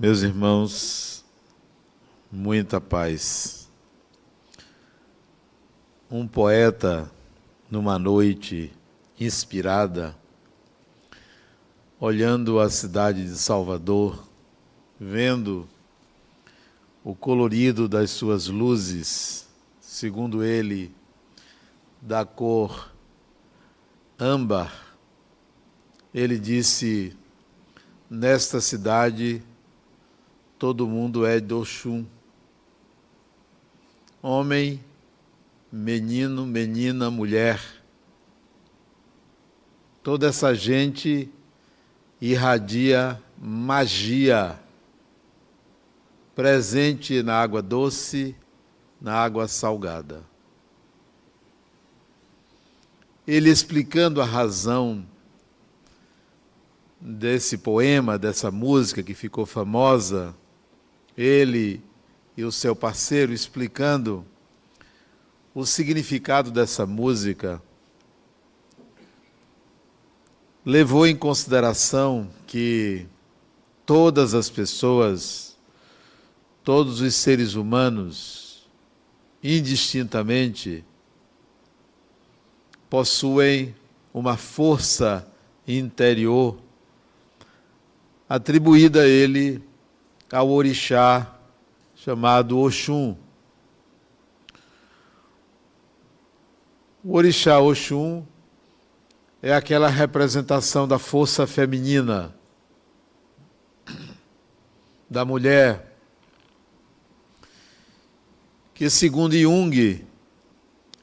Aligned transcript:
Meus 0.00 0.22
irmãos, 0.22 1.24
muita 2.30 2.80
paz. 2.80 3.68
Um 6.08 6.24
poeta, 6.24 7.10
numa 7.68 7.98
noite 7.98 8.72
inspirada, 9.18 10.16
olhando 11.98 12.60
a 12.60 12.70
cidade 12.70 13.24
de 13.24 13.36
Salvador, 13.36 14.24
vendo 15.00 15.68
o 17.02 17.12
colorido 17.12 17.88
das 17.88 18.12
suas 18.12 18.46
luzes, 18.46 19.48
segundo 19.80 20.44
ele, 20.44 20.94
da 22.00 22.24
cor 22.24 22.94
âmbar, 24.16 24.94
ele 26.14 26.38
disse: 26.38 27.16
Nesta 28.08 28.60
cidade 28.60 29.42
todo 30.58 30.88
mundo 30.88 31.24
é 31.24 31.38
de 31.38 31.54
Oxum. 31.54 32.04
Homem, 34.20 34.82
menino, 35.70 36.44
menina, 36.44 37.10
mulher. 37.10 37.60
Toda 40.02 40.26
essa 40.26 40.54
gente 40.54 41.30
irradia 42.20 43.22
magia 43.40 44.58
presente 46.34 47.22
na 47.22 47.34
água 47.34 47.62
doce, 47.62 48.34
na 49.00 49.14
água 49.14 49.46
salgada. 49.46 50.24
Ele 53.26 53.50
explicando 53.50 54.20
a 54.20 54.24
razão 54.24 55.06
desse 57.00 57.58
poema, 57.58 58.18
dessa 58.18 58.50
música 58.50 59.02
que 59.02 59.14
ficou 59.14 59.46
famosa, 59.46 60.34
ele 61.18 61.82
e 62.36 62.44
o 62.44 62.52
seu 62.52 62.76
parceiro 62.76 63.32
explicando 63.32 64.24
o 65.52 65.66
significado 65.66 66.52
dessa 66.52 66.86
música, 66.86 67.60
levou 70.64 71.04
em 71.04 71.16
consideração 71.16 72.30
que 72.46 73.08
todas 73.84 74.34
as 74.34 74.48
pessoas, 74.48 75.56
todos 76.62 77.00
os 77.00 77.14
seres 77.16 77.54
humanos, 77.54 78.68
indistintamente, 79.42 80.84
possuem 82.88 83.74
uma 84.14 84.36
força 84.36 85.26
interior 85.66 86.56
atribuída 88.28 89.02
a 89.02 89.08
ele 89.08 89.67
ao 90.32 90.50
orixá 90.50 91.34
chamado 91.94 92.58
Oxum. 92.58 93.16
O 97.02 97.16
orixá 97.16 97.58
Oxum 97.58 98.24
é 99.40 99.54
aquela 99.54 99.88
representação 99.88 100.86
da 100.86 100.98
força 100.98 101.46
feminina, 101.46 102.34
da 105.08 105.24
mulher, 105.24 105.96
que 108.74 108.90
segundo 108.90 109.36
Jung, 109.36 110.04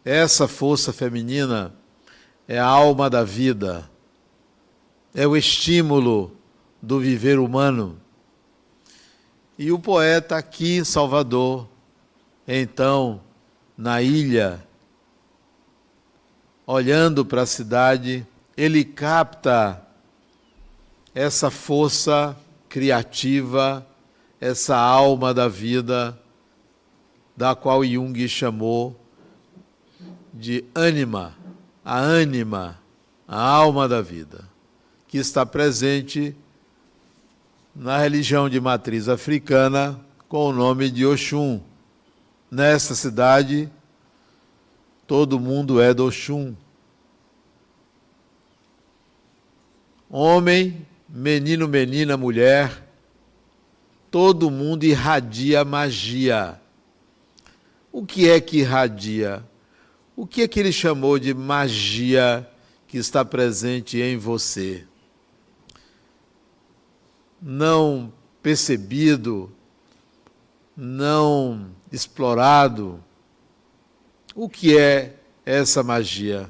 essa 0.04 0.48
força 0.48 0.94
feminina 0.94 1.74
é 2.48 2.60
a 2.60 2.66
alma 2.66 3.10
da 3.10 3.24
vida, 3.24 3.90
é 5.14 5.26
o 5.26 5.36
estímulo 5.36 6.38
do 6.82 7.00
viver 7.00 7.40
humano. 7.40 8.05
E 9.58 9.72
o 9.72 9.80
poeta 9.80 10.36
aqui 10.36 10.78
em 10.78 10.84
Salvador, 10.84 11.68
então, 12.46 13.22
na 13.78 14.02
ilha, 14.02 14.62
olhando 16.68 17.26
para 17.26 17.44
a 17.44 17.46
cidade, 17.46 18.28
ele 18.58 18.84
capta 18.84 19.82
essa 21.14 21.50
força 21.50 22.36
criativa, 22.68 23.86
essa 24.42 24.76
alma 24.76 25.34
da 25.34 25.48
vida, 25.48 26.20
da 27.36 27.56
qual 27.56 27.84
Jung 27.86 28.28
chamou 28.28 29.00
de 30.34 30.66
ânima, 30.76 31.34
a 31.84 31.98
ânima, 31.98 32.78
a 33.26 33.42
alma 33.42 33.88
da 33.88 34.02
vida, 34.02 34.50
que 35.08 35.18
está 35.18 35.46
presente 35.46 36.36
na 37.76 37.98
religião 37.98 38.48
de 38.48 38.60
matriz 38.62 39.10
africana 39.10 40.00
com 40.30 40.48
o 40.48 40.54
nome 40.54 40.90
de 40.90 41.06
Oxum. 41.06 41.60
Nesta 42.50 42.96
cidade, 42.96 43.70
todo 45.06 45.40
mundo 45.40 45.82
é 45.82 45.94
do 45.94 46.06
Oxum. 46.06 46.56
Homem, 50.10 50.88
menino, 51.10 51.68
menina, 51.68 52.16
mulher, 52.16 52.88
todo 54.10 54.50
mundo 54.50 54.86
irradia 54.86 55.66
magia. 55.66 56.62
O 57.92 58.06
que 58.06 58.30
é 58.30 58.40
que 58.40 58.60
irradia? 58.60 59.44
O 60.16 60.26
que 60.26 60.44
é 60.44 60.48
que 60.48 60.60
ele 60.60 60.72
chamou 60.72 61.20
de 61.20 61.34
magia 61.34 62.50
que 62.88 62.98
está 62.98 63.26
presente 63.26 64.00
em 64.00 64.16
você? 64.16 64.86
Não 67.48 68.12
percebido, 68.42 69.52
não 70.76 71.70
explorado. 71.92 73.04
O 74.34 74.50
que 74.50 74.76
é 74.76 75.16
essa 75.46 75.84
magia? 75.84 76.50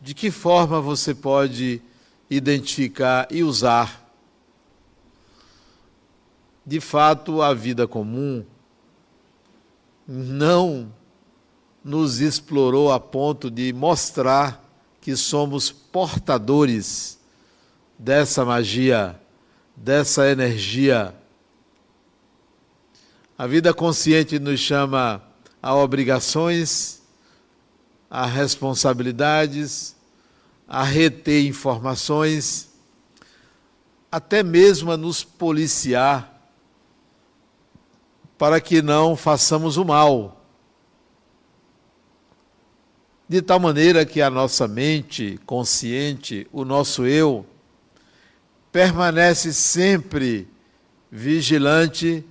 De 0.00 0.14
que 0.14 0.30
forma 0.30 0.80
você 0.80 1.14
pode 1.14 1.82
identificar 2.30 3.28
e 3.30 3.42
usar? 3.42 4.10
De 6.64 6.80
fato, 6.80 7.42
a 7.42 7.52
vida 7.52 7.86
comum 7.86 8.46
não 10.08 10.90
nos 11.84 12.20
explorou 12.22 12.90
a 12.90 12.98
ponto 12.98 13.50
de 13.50 13.74
mostrar 13.74 14.64
que 15.02 15.14
somos 15.14 15.70
portadores 15.70 17.18
dessa 17.98 18.42
magia 18.42 19.20
dessa 19.76 20.28
energia. 20.28 21.14
A 23.36 23.46
vida 23.46 23.74
consciente 23.74 24.38
nos 24.38 24.58
chama 24.58 25.22
a 25.62 25.74
obrigações, 25.74 27.02
a 28.08 28.24
responsabilidades, 28.24 29.94
a 30.66 30.82
reter 30.82 31.46
informações, 31.46 32.70
até 34.10 34.42
mesmo 34.42 34.90
a 34.90 34.96
nos 34.96 35.22
policiar 35.22 36.32
para 38.38 38.60
que 38.60 38.80
não 38.80 39.16
façamos 39.16 39.76
o 39.76 39.84
mal. 39.84 40.44
De 43.28 43.42
tal 43.42 43.58
maneira 43.58 44.06
que 44.06 44.22
a 44.22 44.30
nossa 44.30 44.68
mente 44.68 45.38
consciente, 45.44 46.46
o 46.52 46.64
nosso 46.64 47.04
eu, 47.04 47.44
permanece 48.76 49.54
sempre 49.54 50.46
vigilante, 51.10 52.22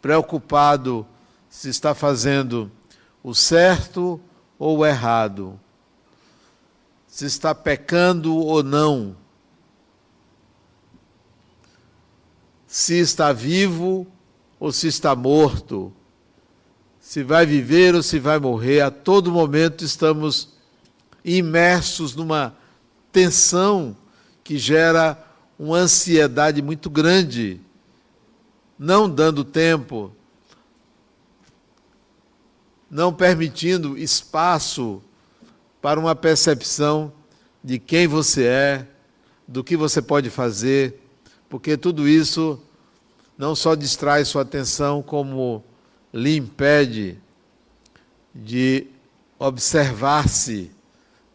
preocupado 0.00 1.06
se 1.48 1.68
está 1.68 1.94
fazendo 1.94 2.68
o 3.22 3.32
certo 3.32 4.20
ou 4.58 4.78
o 4.78 4.84
errado, 4.84 5.60
se 7.06 7.24
está 7.24 7.54
pecando 7.54 8.34
ou 8.36 8.64
não, 8.64 9.14
se 12.66 12.98
está 12.98 13.32
vivo 13.32 14.04
ou 14.58 14.72
se 14.72 14.88
está 14.88 15.14
morto, 15.14 15.92
se 16.98 17.22
vai 17.22 17.46
viver 17.46 17.94
ou 17.94 18.02
se 18.02 18.18
vai 18.18 18.40
morrer, 18.40 18.80
a 18.80 18.90
todo 18.90 19.30
momento 19.30 19.84
estamos 19.84 20.48
imersos 21.24 22.16
numa 22.16 22.56
tensão 23.12 23.96
que 24.42 24.58
gera 24.58 25.28
uma 25.62 25.78
ansiedade 25.78 26.60
muito 26.60 26.90
grande, 26.90 27.60
não 28.76 29.08
dando 29.08 29.44
tempo, 29.44 30.10
não 32.90 33.14
permitindo 33.14 33.96
espaço 33.96 35.00
para 35.80 36.00
uma 36.00 36.16
percepção 36.16 37.12
de 37.62 37.78
quem 37.78 38.08
você 38.08 38.44
é, 38.44 38.88
do 39.46 39.62
que 39.62 39.76
você 39.76 40.02
pode 40.02 40.30
fazer, 40.30 41.00
porque 41.48 41.76
tudo 41.76 42.08
isso 42.08 42.60
não 43.38 43.54
só 43.54 43.76
distrai 43.76 44.24
sua 44.24 44.42
atenção, 44.42 45.00
como 45.00 45.62
lhe 46.12 46.38
impede 46.38 47.20
de 48.34 48.88
observar-se, 49.38 50.72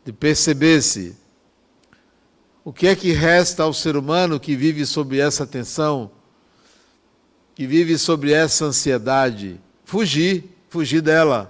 de 0.04 0.12
perceber-se. 0.12 1.16
O 2.68 2.74
que 2.74 2.86
é 2.86 2.98
que 2.98 3.14
resta 3.14 3.64
ao 3.64 3.74
ser 3.74 3.96
humano 3.96 4.42
que 4.42 4.54
vive 4.54 4.86
sob 4.86 5.18
essa 5.18 5.48
tensão? 5.48 6.12
que 7.56 7.66
vive 7.66 7.98
sobre 7.98 8.34
essa 8.34 8.66
ansiedade, 8.66 9.58
fugir, 9.86 10.44
fugir 10.68 11.02
dela. 11.02 11.50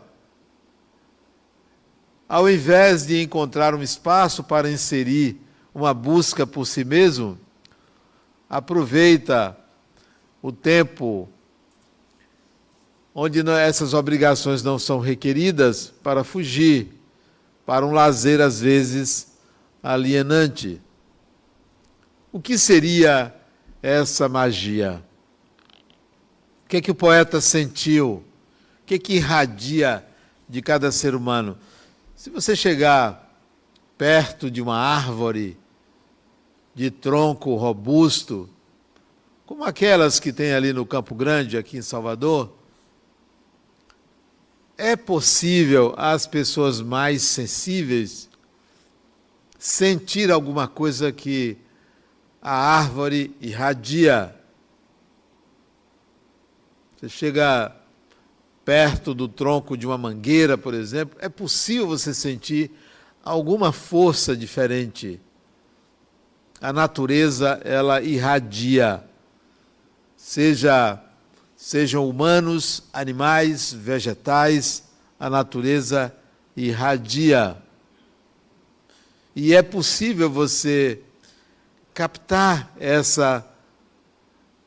Ao 2.29 2.47
invés 2.47 3.07
de 3.07 3.19
encontrar 3.19 3.73
um 3.73 3.81
espaço 3.81 4.43
para 4.43 4.69
inserir 4.69 5.41
uma 5.73 5.91
busca 5.91 6.45
por 6.45 6.67
si 6.67 6.85
mesmo, 6.85 7.35
aproveita 8.47 9.57
o 10.39 10.51
tempo 10.51 11.27
onde 13.13 13.41
essas 13.49 13.95
obrigações 13.95 14.61
não 14.61 14.77
são 14.77 14.99
requeridas 14.99 15.91
para 16.03 16.23
fugir 16.23 16.93
para 17.65 17.83
um 17.83 17.91
lazer 17.91 18.39
às 18.39 18.61
vezes 18.61 19.35
alienante. 19.81 20.79
O 22.31 22.39
que 22.39 22.57
seria 22.57 23.33
essa 23.81 24.27
magia? 24.27 25.03
O 26.65 26.69
que 26.69 26.77
é 26.77 26.81
que 26.81 26.91
o 26.91 26.95
poeta 26.95 27.39
sentiu? 27.39 28.23
O 28.81 28.85
que 28.85 28.95
é 28.95 28.99
que 28.99 29.13
irradia 29.13 30.05
de 30.47 30.61
cada 30.61 30.91
ser 30.91 31.15
humano? 31.15 31.57
Se 32.15 32.29
você 32.29 32.55
chegar 32.55 33.41
perto 33.97 34.51
de 34.51 34.61
uma 34.61 34.77
árvore 34.77 35.57
de 36.75 36.91
tronco 36.91 37.55
robusto, 37.55 38.49
como 39.45 39.63
aquelas 39.63 40.19
que 40.19 40.33
tem 40.33 40.53
ali 40.53 40.73
no 40.73 40.85
Campo 40.85 41.15
Grande, 41.15 41.57
aqui 41.57 41.77
em 41.77 41.81
Salvador, 41.81 42.53
é 44.77 44.95
possível 44.95 45.93
as 45.97 46.27
pessoas 46.27 46.81
mais 46.81 47.21
sensíveis 47.21 48.29
sentir 49.57 50.29
alguma 50.29 50.67
coisa 50.67 51.11
que 51.11 51.57
a 52.47 52.77
árvore 52.77 53.35
irradia. 53.41 54.33
Você 56.95 57.09
chega 57.09 57.75
perto 58.63 59.13
do 59.13 59.27
tronco 59.27 59.75
de 59.75 59.85
uma 59.85 59.97
mangueira, 59.97 60.57
por 60.57 60.73
exemplo, 60.73 61.17
é 61.19 61.27
possível 61.27 61.85
você 61.85 62.13
sentir 62.13 62.71
alguma 63.21 63.73
força 63.73 64.33
diferente. 64.33 65.19
A 66.61 66.71
natureza, 66.71 67.59
ela 67.65 68.01
irradia, 68.01 69.03
seja 70.15 71.03
sejam 71.53 72.07
humanos, 72.07 72.83
animais, 72.93 73.73
vegetais, 73.73 74.83
a 75.19 75.29
natureza 75.29 76.15
irradia. 76.55 77.57
E 79.35 79.53
é 79.53 79.61
possível 79.61 80.29
você 80.29 81.01
captar 81.97 82.71
essa 82.79 83.43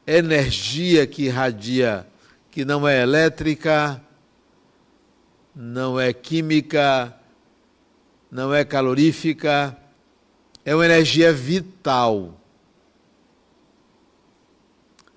energia 0.05 1.06
que 1.06 1.27
irradia, 1.27 2.05
que 2.50 2.65
não 2.65 2.88
é 2.88 3.00
elétrica, 3.00 4.03
não 5.55 6.00
é 6.00 6.12
química, 6.12 7.17
não 8.32 8.53
é 8.53 8.65
calorífica, 8.65 9.77
é 10.65 10.75
uma 10.75 10.85
energia 10.85 11.32
vital. 11.32 12.37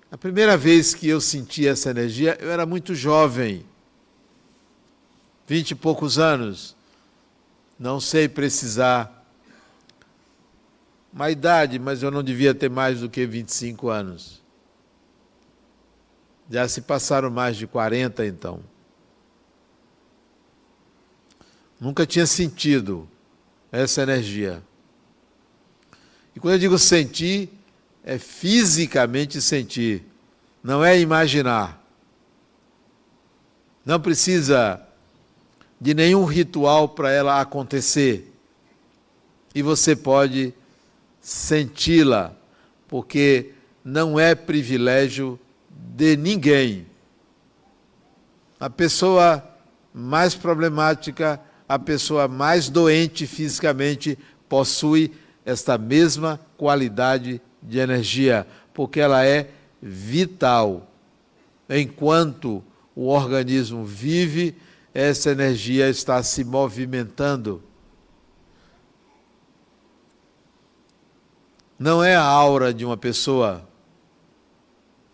A 0.08 0.16
primeira 0.16 0.56
vez 0.56 0.94
que 0.94 1.08
eu 1.08 1.20
senti 1.20 1.66
essa 1.66 1.90
energia, 1.90 2.38
eu 2.40 2.48
era 2.52 2.64
muito 2.64 2.94
jovem, 2.94 3.66
vinte 5.48 5.72
e 5.72 5.74
poucos 5.74 6.16
anos, 6.16 6.76
não 7.76 7.98
sei 7.98 8.28
precisar 8.28 9.13
uma 11.14 11.30
idade, 11.30 11.78
mas 11.78 12.02
eu 12.02 12.10
não 12.10 12.24
devia 12.24 12.52
ter 12.52 12.68
mais 12.68 13.00
do 13.00 13.08
que 13.08 13.24
25 13.24 13.88
anos. 13.88 14.42
Já 16.50 16.66
se 16.66 16.80
passaram 16.80 17.30
mais 17.30 17.56
de 17.56 17.68
40 17.68 18.26
então. 18.26 18.60
Nunca 21.80 22.04
tinha 22.04 22.26
sentido 22.26 23.08
essa 23.70 24.02
energia. 24.02 24.60
E 26.34 26.40
quando 26.40 26.54
eu 26.54 26.58
digo 26.58 26.78
sentir, 26.78 27.48
é 28.02 28.18
fisicamente 28.18 29.40
sentir, 29.40 30.04
não 30.64 30.84
é 30.84 30.98
imaginar. 30.98 31.80
Não 33.86 34.00
precisa 34.00 34.82
de 35.80 35.94
nenhum 35.94 36.24
ritual 36.24 36.88
para 36.88 37.12
ela 37.12 37.40
acontecer. 37.40 38.32
E 39.54 39.62
você 39.62 39.94
pode 39.94 40.52
senti-la, 41.24 42.36
porque 42.86 43.52
não 43.82 44.20
é 44.20 44.34
privilégio 44.34 45.40
de 45.70 46.18
ninguém. 46.18 46.86
A 48.60 48.68
pessoa 48.68 49.42
mais 49.92 50.34
problemática, 50.34 51.40
a 51.66 51.78
pessoa 51.78 52.28
mais 52.28 52.68
doente 52.68 53.26
fisicamente, 53.26 54.18
possui 54.50 55.12
esta 55.46 55.78
mesma 55.78 56.38
qualidade 56.58 57.40
de 57.62 57.78
energia, 57.78 58.46
porque 58.74 59.00
ela 59.00 59.24
é 59.24 59.48
vital. 59.80 60.92
Enquanto 61.70 62.62
o 62.94 63.06
organismo 63.06 63.82
vive, 63.82 64.54
essa 64.92 65.30
energia 65.30 65.88
está 65.88 66.22
se 66.22 66.44
movimentando. 66.44 67.62
Não 71.78 72.02
é 72.02 72.14
a 72.14 72.22
aura 72.22 72.72
de 72.72 72.84
uma 72.84 72.96
pessoa, 72.96 73.68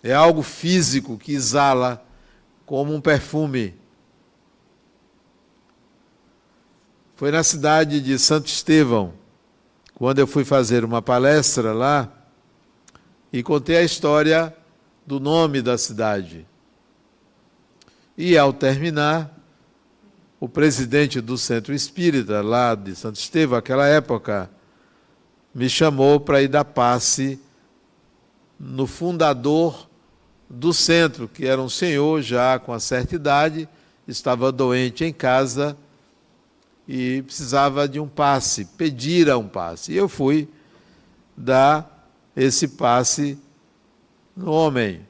é 0.03 0.13
algo 0.13 0.43
físico 0.43 1.19
que 1.19 1.33
exala 1.33 2.05
como 2.65 2.95
um 2.95 3.01
perfume. 3.01 3.75
Foi 7.17 7.31
na 7.31 7.43
cidade 7.43 8.01
de 8.01 8.19
Santo 8.19 8.47
Estevão, 8.47 9.13
quando 9.95 10.19
eu 10.19 10.27
fui 10.27 10.45
fazer 10.45 10.85
uma 10.85 11.03
palestra 11.03 11.73
lá, 11.73 12.09
e 13.33 13.43
contei 13.43 13.77
a 13.77 13.83
história 13.83 14.57
do 15.07 15.21
nome 15.21 15.61
da 15.61 15.77
cidade. 15.77 16.47
E 18.17 18.39
ao 18.39 18.53
terminar, 18.53 19.37
o 20.39 20.49
presidente 20.49 21.21
do 21.21 21.37
Centro 21.37 21.75
Espírita, 21.75 22.41
lá 22.41 22.75
de 22.75 22.97
Santo 22.97 23.17
Estevão, 23.17 23.59
aquela 23.59 23.87
época, 23.87 24.51
me 25.55 25.69
chamou 25.69 26.21
para 26.21 26.43
ir 26.43 26.49
dar 26.49 26.65
passe 26.65 27.39
no 28.59 28.87
fundador 28.87 29.89
do 30.49 30.73
centro, 30.73 31.29
que 31.29 31.47
era 31.47 31.61
um 31.61 31.69
senhor 31.69 32.23
já 32.23 32.59
com 32.59 32.73
uma 32.73 32.81
certa 32.81 33.15
idade, 33.15 33.69
estava 34.07 34.51
doente 34.51 35.05
em 35.05 35.13
casa 35.13 35.77
e 36.87 37.23
precisava 37.23 37.89
de 37.89 38.01
um 38.01 38.09
passe, 38.09 38.65
pedira 38.65 39.39
um 39.39 39.47
passe. 39.47 39.93
E 39.93 39.97
eu 39.97 40.09
fui 40.09 40.49
dar 41.37 42.11
esse 42.35 42.69
passe 42.69 43.39
no 44.37 44.51
homem. 44.51 45.07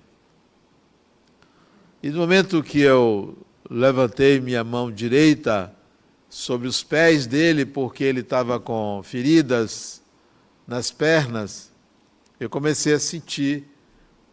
E 2.03 2.11
no 2.11 2.19
momento 2.19 2.63
que 2.63 2.81
eu 2.81 3.37
levantei 3.69 4.41
minha 4.41 4.65
mão 4.65 4.91
direita 4.91 5.75
sobre 6.29 6.69
os 6.69 6.83
pés 6.83 7.27
dele, 7.27 7.65
porque 7.65 8.05
ele 8.05 8.21
estava 8.21 8.61
com 8.61 9.01
feridas 9.03 10.00
nas 10.71 10.93
pernas, 10.93 11.73
eu 12.39 12.49
comecei 12.49 12.93
a 12.95 13.01
sentir 13.01 13.65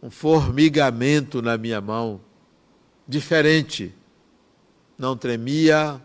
um 0.04 0.12
formigamento 0.12 1.42
na 1.42 1.58
minha 1.58 1.82
mão, 1.82 2.22
diferente. 3.08 3.92
Não 5.00 5.18
tremia, 5.18 6.00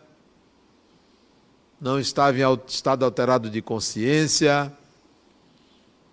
não 1.79 2.01
estava 2.01 2.39
em 2.39 2.61
estado 2.67 3.05
alterado 3.05 3.51
de 3.51 3.61
consciência, 3.61 4.73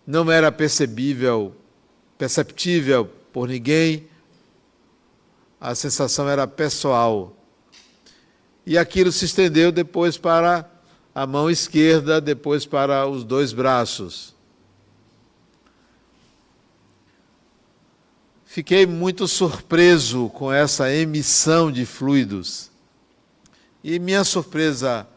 não 0.06 0.30
era 0.30 0.52
percebível, 0.52 1.56
perceptível 2.18 3.06
por 3.32 3.48
ninguém, 3.48 4.10
a 5.62 5.74
sensação 5.74 6.28
era 6.28 6.46
pessoal. 6.46 7.34
E 8.66 8.78
aquilo 8.78 9.14
se 9.14 9.24
estendeu 9.24 9.72
depois 9.72 10.18
para 10.18 10.70
a 11.14 11.26
mão 11.26 11.50
esquerda, 11.50 12.22
depois 12.22 12.66
para 12.66 13.08
os 13.08 13.24
dois 13.24 13.52
braços. 13.54 14.36
Fiquei 18.46 18.86
muito 18.86 19.28
surpreso 19.28 20.30
com 20.30 20.52
essa 20.52 20.92
emissão 20.92 21.72
de 21.72 21.86
fluidos. 21.86 22.72
E 23.84 24.00
minha 24.00 24.24
surpresa 24.24 25.08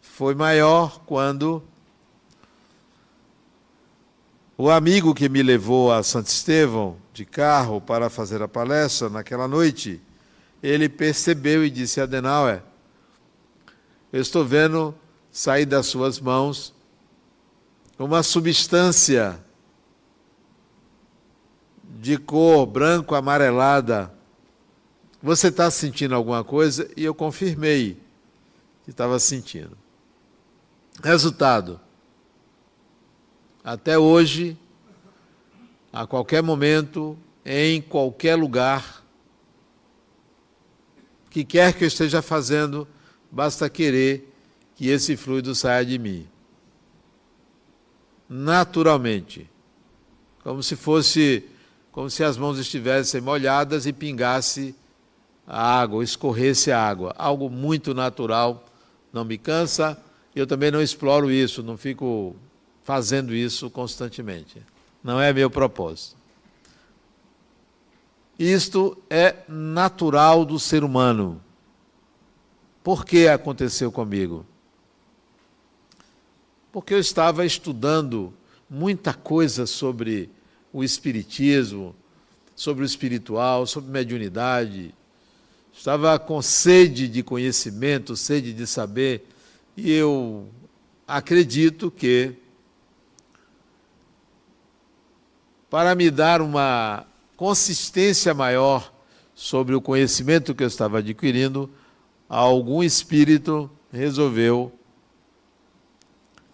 foi 0.00 0.34
maior 0.34 1.00
quando 1.06 1.62
o 4.58 4.68
amigo 4.70 5.14
que 5.14 5.28
me 5.28 5.42
levou 5.42 5.92
a 5.92 6.02
Santo 6.02 6.26
Estevão 6.26 6.96
de 7.12 7.24
carro 7.24 7.80
para 7.80 8.10
fazer 8.10 8.42
a 8.42 8.48
palestra 8.48 9.08
naquela 9.08 9.48
noite, 9.48 10.00
ele 10.62 10.88
percebeu 10.88 11.64
e 11.64 11.70
disse: 11.70 12.00
Adenauer, 12.00 12.62
eu 14.12 14.20
estou 14.20 14.44
vendo 14.44 14.94
sair 15.32 15.64
das 15.64 15.86
suas 15.86 16.20
mãos 16.20 16.74
uma 17.98 18.22
substância 18.22 19.42
de 22.00 22.18
cor 22.18 22.66
branco 22.66 23.14
amarelada. 23.14 24.12
Você 25.22 25.48
está 25.48 25.70
sentindo 25.70 26.14
alguma 26.14 26.42
coisa? 26.42 26.90
E 26.96 27.04
eu 27.04 27.14
confirmei 27.14 27.96
que 28.84 28.90
estava 28.90 29.18
sentindo. 29.18 29.78
Resultado: 31.02 31.80
até 33.62 33.96
hoje, 33.96 34.58
a 35.92 36.06
qualquer 36.06 36.42
momento, 36.42 37.16
em 37.44 37.80
qualquer 37.80 38.34
lugar, 38.34 39.04
que 41.30 41.44
quer 41.44 41.72
que 41.72 41.84
eu 41.84 41.88
esteja 41.88 42.20
fazendo, 42.20 42.86
basta 43.30 43.70
querer 43.70 44.31
que 44.82 44.88
esse 44.88 45.16
fluido 45.16 45.54
saia 45.54 45.86
de 45.86 45.96
mim. 45.96 46.26
Naturalmente. 48.28 49.48
Como 50.42 50.60
se 50.60 50.74
fosse, 50.74 51.44
como 51.92 52.10
se 52.10 52.24
as 52.24 52.36
mãos 52.36 52.58
estivessem 52.58 53.20
molhadas 53.20 53.86
e 53.86 53.92
pingasse 53.92 54.74
a 55.46 55.80
água, 55.80 56.02
escorresse 56.02 56.72
a 56.72 56.84
água. 56.84 57.14
Algo 57.16 57.48
muito 57.48 57.94
natural, 57.94 58.66
não 59.12 59.24
me 59.24 59.38
cansa, 59.38 59.96
e 60.34 60.40
eu 60.40 60.48
também 60.48 60.72
não 60.72 60.82
exploro 60.82 61.30
isso, 61.30 61.62
não 61.62 61.76
fico 61.76 62.34
fazendo 62.82 63.32
isso 63.32 63.70
constantemente. 63.70 64.60
Não 65.00 65.20
é 65.20 65.32
meu 65.32 65.48
propósito. 65.48 66.16
Isto 68.36 69.00
é 69.08 69.44
natural 69.46 70.44
do 70.44 70.58
ser 70.58 70.82
humano. 70.82 71.40
Por 72.82 73.04
que 73.04 73.28
aconteceu 73.28 73.92
comigo? 73.92 74.44
Porque 76.72 76.94
eu 76.94 76.98
estava 76.98 77.44
estudando 77.44 78.32
muita 78.68 79.12
coisa 79.12 79.66
sobre 79.66 80.30
o 80.72 80.82
espiritismo, 80.82 81.94
sobre 82.56 82.82
o 82.82 82.86
espiritual, 82.86 83.66
sobre 83.66 83.90
mediunidade. 83.90 84.94
Estava 85.70 86.18
com 86.18 86.40
sede 86.40 87.08
de 87.08 87.22
conhecimento, 87.22 88.16
sede 88.16 88.54
de 88.54 88.66
saber, 88.66 89.26
e 89.76 89.92
eu 89.92 90.48
acredito 91.06 91.90
que 91.90 92.34
para 95.68 95.94
me 95.94 96.10
dar 96.10 96.40
uma 96.40 97.06
consistência 97.36 98.32
maior 98.32 98.92
sobre 99.34 99.74
o 99.74 99.80
conhecimento 99.80 100.54
que 100.54 100.62
eu 100.62 100.68
estava 100.68 100.98
adquirindo, 100.98 101.68
algum 102.28 102.82
espírito 102.82 103.70
resolveu 103.90 104.72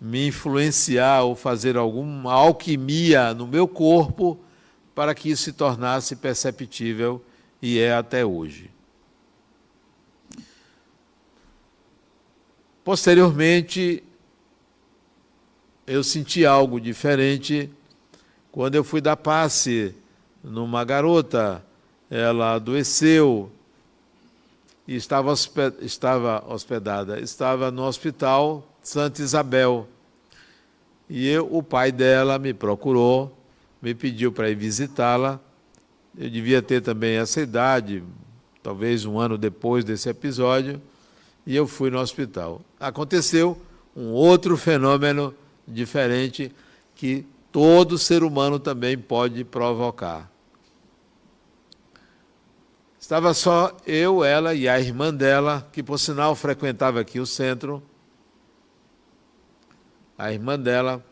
me 0.00 0.28
influenciar 0.28 1.22
ou 1.22 1.34
fazer 1.34 1.76
alguma 1.76 2.32
alquimia 2.32 3.34
no 3.34 3.46
meu 3.46 3.66
corpo 3.66 4.38
para 4.94 5.14
que 5.14 5.30
isso 5.30 5.44
se 5.44 5.52
tornasse 5.52 6.16
perceptível 6.16 7.22
e 7.60 7.78
é 7.78 7.94
até 7.94 8.24
hoje. 8.24 8.70
Posteriormente, 12.84 14.02
eu 15.86 16.02
senti 16.02 16.46
algo 16.46 16.80
diferente 16.80 17.70
quando 18.50 18.76
eu 18.76 18.84
fui 18.84 19.00
dar 19.00 19.16
passe 19.16 19.94
numa 20.42 20.84
garota. 20.84 21.64
Ela 22.10 22.54
adoeceu 22.54 23.52
e 24.86 24.96
estava, 24.96 25.30
hospedada, 26.48 27.20
estava 27.20 27.70
no 27.70 27.82
hospital 27.82 28.66
Santa 28.88 29.20
Isabel. 29.20 29.86
E 31.10 31.28
eu, 31.28 31.46
o 31.54 31.62
pai 31.62 31.92
dela 31.92 32.38
me 32.38 32.54
procurou, 32.54 33.36
me 33.82 33.94
pediu 33.94 34.32
para 34.32 34.48
ir 34.48 34.54
visitá-la. 34.54 35.38
Eu 36.16 36.30
devia 36.30 36.62
ter 36.62 36.80
também 36.80 37.16
essa 37.16 37.38
idade, 37.38 38.02
talvez 38.62 39.04
um 39.04 39.18
ano 39.18 39.36
depois 39.36 39.84
desse 39.84 40.08
episódio, 40.08 40.80
e 41.46 41.54
eu 41.54 41.66
fui 41.66 41.90
no 41.90 41.98
hospital. 41.98 42.62
Aconteceu 42.80 43.60
um 43.94 44.06
outro 44.06 44.56
fenômeno 44.56 45.34
diferente 45.66 46.50
que 46.94 47.26
todo 47.52 47.98
ser 47.98 48.22
humano 48.22 48.58
também 48.58 48.96
pode 48.96 49.44
provocar. 49.44 50.32
Estava 52.98 53.34
só 53.34 53.76
eu, 53.86 54.24
ela 54.24 54.54
e 54.54 54.66
a 54.66 54.80
irmã 54.80 55.12
dela, 55.12 55.68
que 55.74 55.82
por 55.82 55.98
sinal 55.98 56.34
frequentava 56.34 57.00
aqui 57.00 57.20
o 57.20 57.26
centro, 57.26 57.82
a 60.18 60.32
irmã 60.32 60.58
dela. 60.58 61.02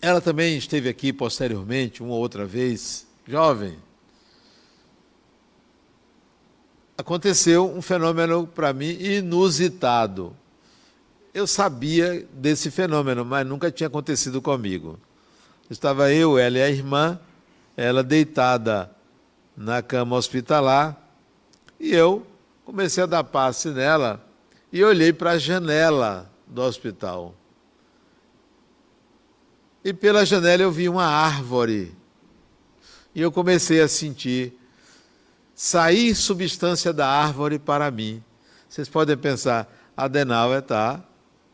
Ela 0.00 0.20
também 0.20 0.56
esteve 0.56 0.88
aqui 0.88 1.12
posteriormente, 1.12 2.02
uma 2.02 2.14
outra 2.14 2.44
vez, 2.44 3.06
jovem. 3.26 3.78
Aconteceu 6.96 7.66
um 7.68 7.80
fenômeno 7.80 8.46
para 8.46 8.72
mim 8.72 8.90
inusitado. 9.00 10.36
Eu 11.32 11.46
sabia 11.46 12.26
desse 12.32 12.70
fenômeno, 12.70 13.24
mas 13.24 13.46
nunca 13.46 13.70
tinha 13.70 13.86
acontecido 13.86 14.42
comigo. 14.42 14.98
Estava 15.70 16.12
eu, 16.12 16.38
ela 16.38 16.58
e 16.58 16.62
a 16.62 16.68
irmã, 16.68 17.18
ela 17.76 18.02
deitada 18.02 18.90
na 19.56 19.82
cama 19.82 20.16
hospitalar, 20.16 20.96
e 21.80 21.94
eu 21.94 22.26
comecei 22.64 23.02
a 23.02 23.06
dar 23.06 23.24
passe 23.24 23.70
nela 23.70 24.24
e 24.72 24.82
olhei 24.84 25.12
para 25.12 25.32
a 25.32 25.38
janela 25.38 26.30
do 26.46 26.62
hospital. 26.62 27.34
E 29.88 29.92
pela 29.94 30.22
janela 30.26 30.62
eu 30.62 30.70
vi 30.70 30.86
uma 30.86 31.06
árvore. 31.06 31.96
E 33.14 33.22
eu 33.22 33.32
comecei 33.32 33.80
a 33.80 33.88
sentir 33.88 34.52
sair 35.54 36.14
substância 36.14 36.92
da 36.92 37.08
árvore 37.08 37.58
para 37.58 37.90
mim. 37.90 38.22
Vocês 38.68 38.86
podem 38.86 39.16
pensar, 39.16 39.66
Adenauer 39.96 40.58
está 40.58 41.02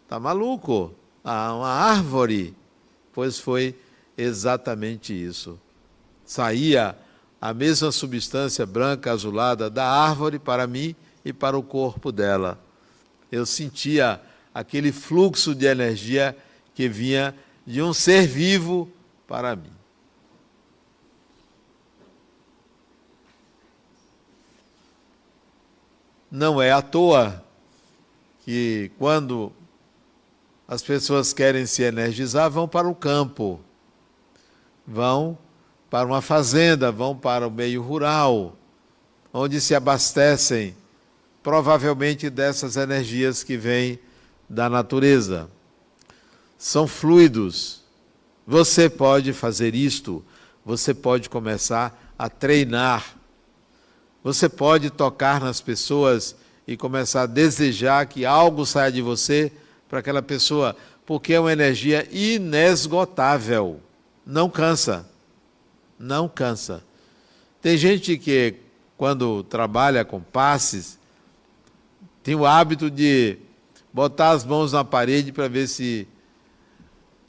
tá 0.09 0.19
maluco. 0.19 0.93
Ah, 1.23 1.55
uma 1.55 1.69
árvore. 1.69 2.57
Pois 3.13 3.39
foi 3.39 3.73
exatamente 4.19 5.15
isso. 5.15 5.57
Saía 6.27 6.99
a 7.41 7.55
mesma 7.55 7.93
substância 7.93 8.67
branca 8.67 9.13
azulada 9.13 9.71
da 9.71 9.87
árvore 9.89 10.41
para 10.41 10.67
mim 10.67 10.97
e 11.25 11.33
para 11.33 11.57
o 11.57 11.63
corpo 11.63 12.11
dela. 12.11 12.59
Eu 13.31 13.47
sentia 13.47 14.21
aquele 14.53 14.91
fluxo 14.91 15.55
de 15.55 15.67
energia 15.67 16.37
que 16.75 16.89
vinha 16.89 17.33
de 17.67 17.83
um 17.83 17.93
ser 17.93 18.27
vivo 18.27 18.89
para 19.27 19.57
mim. 19.57 19.73
Não 26.31 26.61
é 26.61 26.73
à 26.73 26.83
toa 26.83 27.43
que 28.45 28.91
quando 28.99 29.53
as 30.67 30.83
pessoas 30.83 31.33
querem 31.33 31.65
se 31.67 31.83
energizar, 31.83 32.51
vão 32.51 32.67
para 32.67 32.89
o 32.89 32.95
campo, 32.95 33.61
vão 34.87 35.39
para 35.89 36.07
uma 36.07 36.21
fazenda, 36.21 36.91
vão 36.91 37.17
para 37.17 37.47
o 37.47 37.51
meio 37.51 37.81
rural, 37.83 38.57
onde 39.33 39.61
se 39.61 39.75
abastecem 39.75 40.77
provavelmente 41.43 42.29
dessas 42.29 42.77
energias 42.77 43.45
que 43.45 43.57
vêm 43.57 43.99
da 44.49 44.69
natureza 44.69 45.49
são 46.65 46.87
fluidos. 46.87 47.83
Você 48.47 48.89
pode 48.89 49.35
fazer 49.35 49.75
isto, 49.75 50.25
você 50.65 50.95
pode 50.95 51.29
começar 51.29 52.15
a 52.19 52.31
treinar. 52.31 53.17
Você 54.23 54.49
pode 54.49 54.89
tocar 54.89 55.43
nas 55.43 55.61
pessoas 55.61 56.35
e 56.67 56.75
começar 56.75 57.23
a 57.25 57.27
desejar 57.27 58.07
que 58.07 58.25
algo 58.25 58.65
saia 58.65 58.91
de 58.91 59.03
você 59.03 59.53
para 59.91 59.99
aquela 59.99 60.23
pessoa, 60.23 60.75
porque 61.05 61.35
é 61.35 61.41
uma 61.41 61.53
energia 61.53 62.09
inesgotável. 62.11 63.79
Não 64.25 64.49
cansa. 64.49 65.07
Não 65.99 66.27
cansa. 66.31 66.83
Tem 67.61 67.77
gente 67.77 68.17
que, 68.17 68.55
quando 68.97 69.43
trabalha 69.43 70.03
com 70.03 70.19
passes, 70.19 70.99
tem 72.23 72.35
o 72.35 72.47
hábito 72.47 72.91
de 72.91 73.37
botar 73.93 74.31
as 74.31 74.47
mãos 74.47 74.73
na 74.73 74.83
parede 74.83 75.31
para 75.31 75.47
ver 75.47 75.69
se 75.69 76.09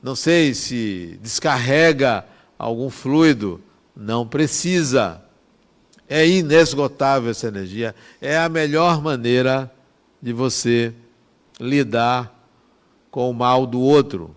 não 0.01 0.15
sei 0.15 0.53
se 0.53 1.19
descarrega 1.21 2.25
algum 2.57 2.89
fluido, 2.89 3.61
não 3.95 4.27
precisa. 4.27 5.21
É 6.07 6.27
inesgotável 6.27 7.31
essa 7.31 7.47
energia. 7.47 7.95
É 8.21 8.37
a 8.37 8.47
melhor 8.47 9.01
maneira 9.01 9.71
de 10.21 10.31
você 10.31 10.93
lidar 11.59 12.31
com 13.09 13.29
o 13.29 13.33
mal 13.33 13.65
do 13.65 13.79
outro. 13.79 14.35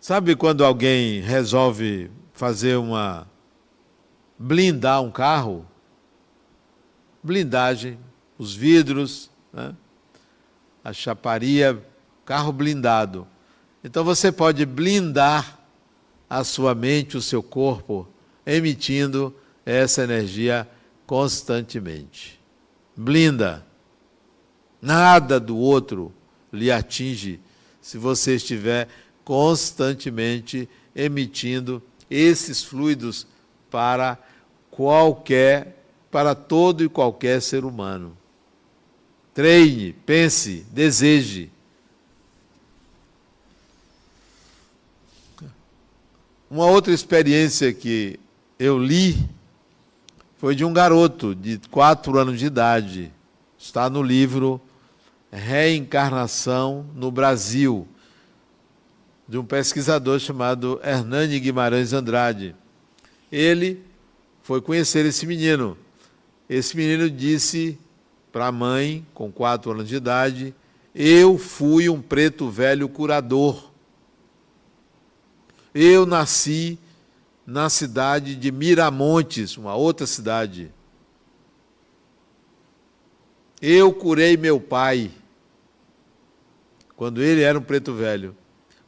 Sabe 0.00 0.34
quando 0.34 0.64
alguém 0.64 1.20
resolve 1.20 2.10
fazer 2.32 2.76
uma. 2.76 3.26
blindar 4.38 5.00
um 5.00 5.10
carro? 5.10 5.66
Blindagem, 7.22 7.98
os 8.36 8.52
vidros, 8.52 9.30
né? 9.52 9.76
A 10.84 10.92
chaparia, 10.92 11.82
carro 12.24 12.52
blindado. 12.52 13.26
Então 13.84 14.04
você 14.04 14.30
pode 14.30 14.64
blindar 14.64 15.58
a 16.28 16.44
sua 16.44 16.74
mente, 16.74 17.16
o 17.16 17.22
seu 17.22 17.42
corpo, 17.42 18.08
emitindo 18.46 19.34
essa 19.66 20.02
energia 20.02 20.68
constantemente. 21.06 22.40
Blinda. 22.96 23.64
Nada 24.80 25.38
do 25.38 25.56
outro 25.56 26.12
lhe 26.52 26.70
atinge 26.70 27.40
se 27.80 27.98
você 27.98 28.36
estiver 28.36 28.88
constantemente 29.24 30.68
emitindo 30.94 31.82
esses 32.10 32.62
fluidos 32.62 33.26
para 33.70 34.18
qualquer, 34.70 35.84
para 36.10 36.34
todo 36.34 36.84
e 36.84 36.88
qualquer 36.88 37.40
ser 37.40 37.64
humano. 37.64 38.16
Treine, 39.34 39.94
pense, 40.04 40.66
deseje. 40.70 41.50
Uma 46.50 46.66
outra 46.66 46.92
experiência 46.92 47.72
que 47.72 48.20
eu 48.58 48.78
li 48.78 49.26
foi 50.36 50.54
de 50.54 50.66
um 50.66 50.72
garoto 50.72 51.34
de 51.34 51.58
quatro 51.70 52.18
anos 52.18 52.38
de 52.38 52.44
idade. 52.44 53.10
Está 53.58 53.88
no 53.88 54.02
livro 54.02 54.60
Reencarnação 55.30 56.84
no 56.94 57.10
Brasil, 57.10 57.88
de 59.26 59.38
um 59.38 59.44
pesquisador 59.46 60.18
chamado 60.18 60.78
Hernani 60.84 61.40
Guimarães 61.40 61.94
Andrade. 61.94 62.54
Ele 63.30 63.82
foi 64.42 64.60
conhecer 64.60 65.06
esse 65.06 65.24
menino. 65.24 65.78
Esse 66.50 66.76
menino 66.76 67.08
disse 67.08 67.78
para 68.32 68.46
a 68.46 68.52
mãe, 68.52 69.06
com 69.12 69.30
quatro 69.30 69.70
anos 69.70 69.86
de 69.86 69.96
idade: 69.96 70.54
Eu 70.94 71.36
fui 71.36 71.88
um 71.88 72.00
preto 72.00 72.48
velho 72.50 72.88
curador. 72.88 73.70
Eu 75.74 76.06
nasci 76.06 76.78
na 77.46 77.68
cidade 77.68 78.34
de 78.34 78.50
Miramontes, 78.50 79.56
uma 79.56 79.74
outra 79.74 80.06
cidade. 80.06 80.72
Eu 83.60 83.92
curei 83.92 84.36
meu 84.36 84.60
pai 84.60 85.10
quando 86.96 87.22
ele 87.22 87.42
era 87.42 87.58
um 87.58 87.62
preto 87.62 87.94
velho. 87.94 88.36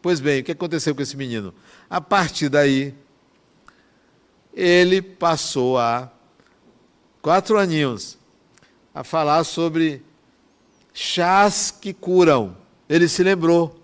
Pois 0.02 0.20
bem, 0.20 0.40
o 0.40 0.44
que 0.44 0.52
aconteceu 0.52 0.94
com 0.94 1.02
esse 1.02 1.16
menino? 1.16 1.54
A 1.88 2.00
partir 2.00 2.48
daí, 2.48 2.94
ele 4.52 5.00
passou 5.00 5.78
a 5.78 6.10
quatro 7.22 7.58
aninhos 7.58 8.18
a 8.94 9.02
falar 9.02 9.42
sobre 9.44 10.02
chás 10.92 11.72
que 11.72 11.92
curam. 11.92 12.56
Ele 12.88 13.08
se 13.08 13.22
lembrou, 13.22 13.82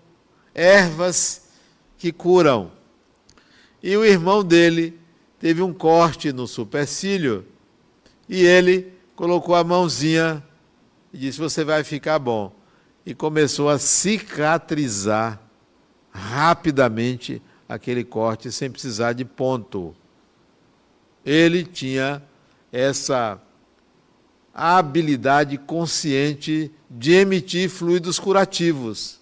ervas 0.55 1.49
que 1.97 2.11
curam. 2.11 2.71
E 3.83 3.97
o 3.97 4.05
irmão 4.05 4.43
dele 4.43 4.97
teve 5.39 5.61
um 5.61 5.73
corte 5.73 6.31
no 6.31 6.47
supercílio 6.47 7.45
e 8.29 8.43
ele 8.43 8.93
colocou 9.15 9.55
a 9.55 9.63
mãozinha 9.63 10.41
e 11.11 11.17
disse: 11.17 11.39
Você 11.39 11.63
vai 11.63 11.83
ficar 11.83 12.17
bom. 12.17 12.53
E 13.05 13.15
começou 13.15 13.67
a 13.67 13.79
cicatrizar 13.79 15.41
rapidamente 16.11 17.41
aquele 17.67 18.03
corte 18.03 18.51
sem 18.51 18.69
precisar 18.69 19.13
de 19.13 19.25
ponto. 19.25 19.95
Ele 21.25 21.63
tinha 21.63 22.21
essa 22.71 23.41
habilidade 24.53 25.57
consciente 25.57 26.71
de 26.89 27.13
emitir 27.13 27.69
fluidos 27.69 28.19
curativos. 28.19 29.19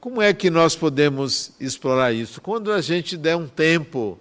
Como 0.00 0.22
é 0.22 0.32
que 0.32 0.50
nós 0.50 0.76
podemos 0.76 1.52
explorar 1.58 2.12
isso? 2.12 2.40
Quando 2.40 2.72
a 2.72 2.80
gente 2.80 3.16
der 3.16 3.36
um 3.36 3.48
tempo 3.48 4.18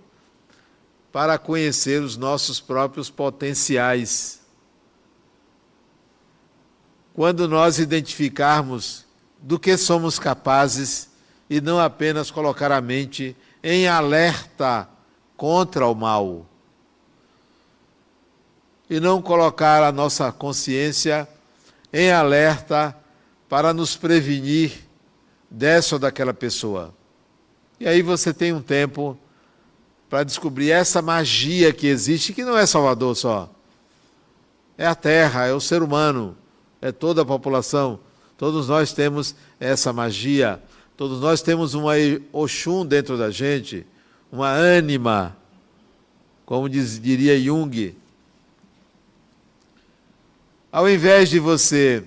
para 1.16 1.38
conhecer 1.38 2.02
os 2.02 2.18
nossos 2.18 2.60
próprios 2.60 3.10
potenciais. 3.10 4.42
Quando 7.14 7.48
nós 7.48 7.80
identificarmos 7.80 9.06
do 9.40 9.58
que 9.58 9.78
somos 9.78 10.20
capazes 10.20 11.10
e 11.50 11.62
não 11.62 11.80
apenas 11.80 12.30
colocar 12.30 12.70
a 12.70 12.82
mente 12.82 13.34
em 13.64 13.88
alerta 13.88 14.90
contra 15.36 15.88
o 15.88 15.96
mal. 15.96 16.46
E 18.90 19.00
não 19.00 19.22
colocar 19.22 19.84
a 19.84 19.92
nossa 19.92 20.32
consciência 20.32 21.28
em 21.92 22.12
alerta 22.12 22.96
para 23.50 23.74
nos 23.74 23.96
prevenir 23.96 24.86
dessa 25.50 25.96
ou 25.96 26.00
daquela 26.00 26.34
pessoa. 26.34 26.94
E 27.80 27.88
aí 27.88 28.02
você 28.02 28.34
tem 28.34 28.54
um 28.54 28.62
tempo 28.62 29.18
para 30.10 30.24
descobrir 30.24 30.72
essa 30.72 31.02
magia 31.02 31.74
que 31.74 31.88
existe, 31.88 32.34
que 32.34 32.44
não 32.44 32.58
é 32.58 32.66
Salvador 32.66 33.16
só. 33.16 33.50
É 34.78 34.86
a 34.86 34.96
terra, 34.96 35.46
é 35.46 35.54
o 35.54 35.60
ser 35.60 35.82
humano, 35.82 36.38
é 36.82 36.92
toda 36.92 37.22
a 37.22 37.26
população. 37.26 38.00
Todos 38.38 38.68
nós 38.68 38.94
temos 38.94 39.36
essa 39.60 39.92
magia. 39.94 40.62
Todos 40.98 41.20
nós 41.20 41.42
temos 41.42 41.74
uma 41.74 41.94
Oxum 42.32 42.86
dentro 42.86 43.18
da 43.18 43.32
gente, 43.32 43.86
uma 44.36 44.50
ânima, 44.50 45.36
como 46.46 46.68
diz, 46.68 47.00
diria 47.00 47.40
Jung. 47.40 47.96
Ao 50.70 50.90
invés 50.90 51.30
de 51.30 51.40
você 51.40 52.06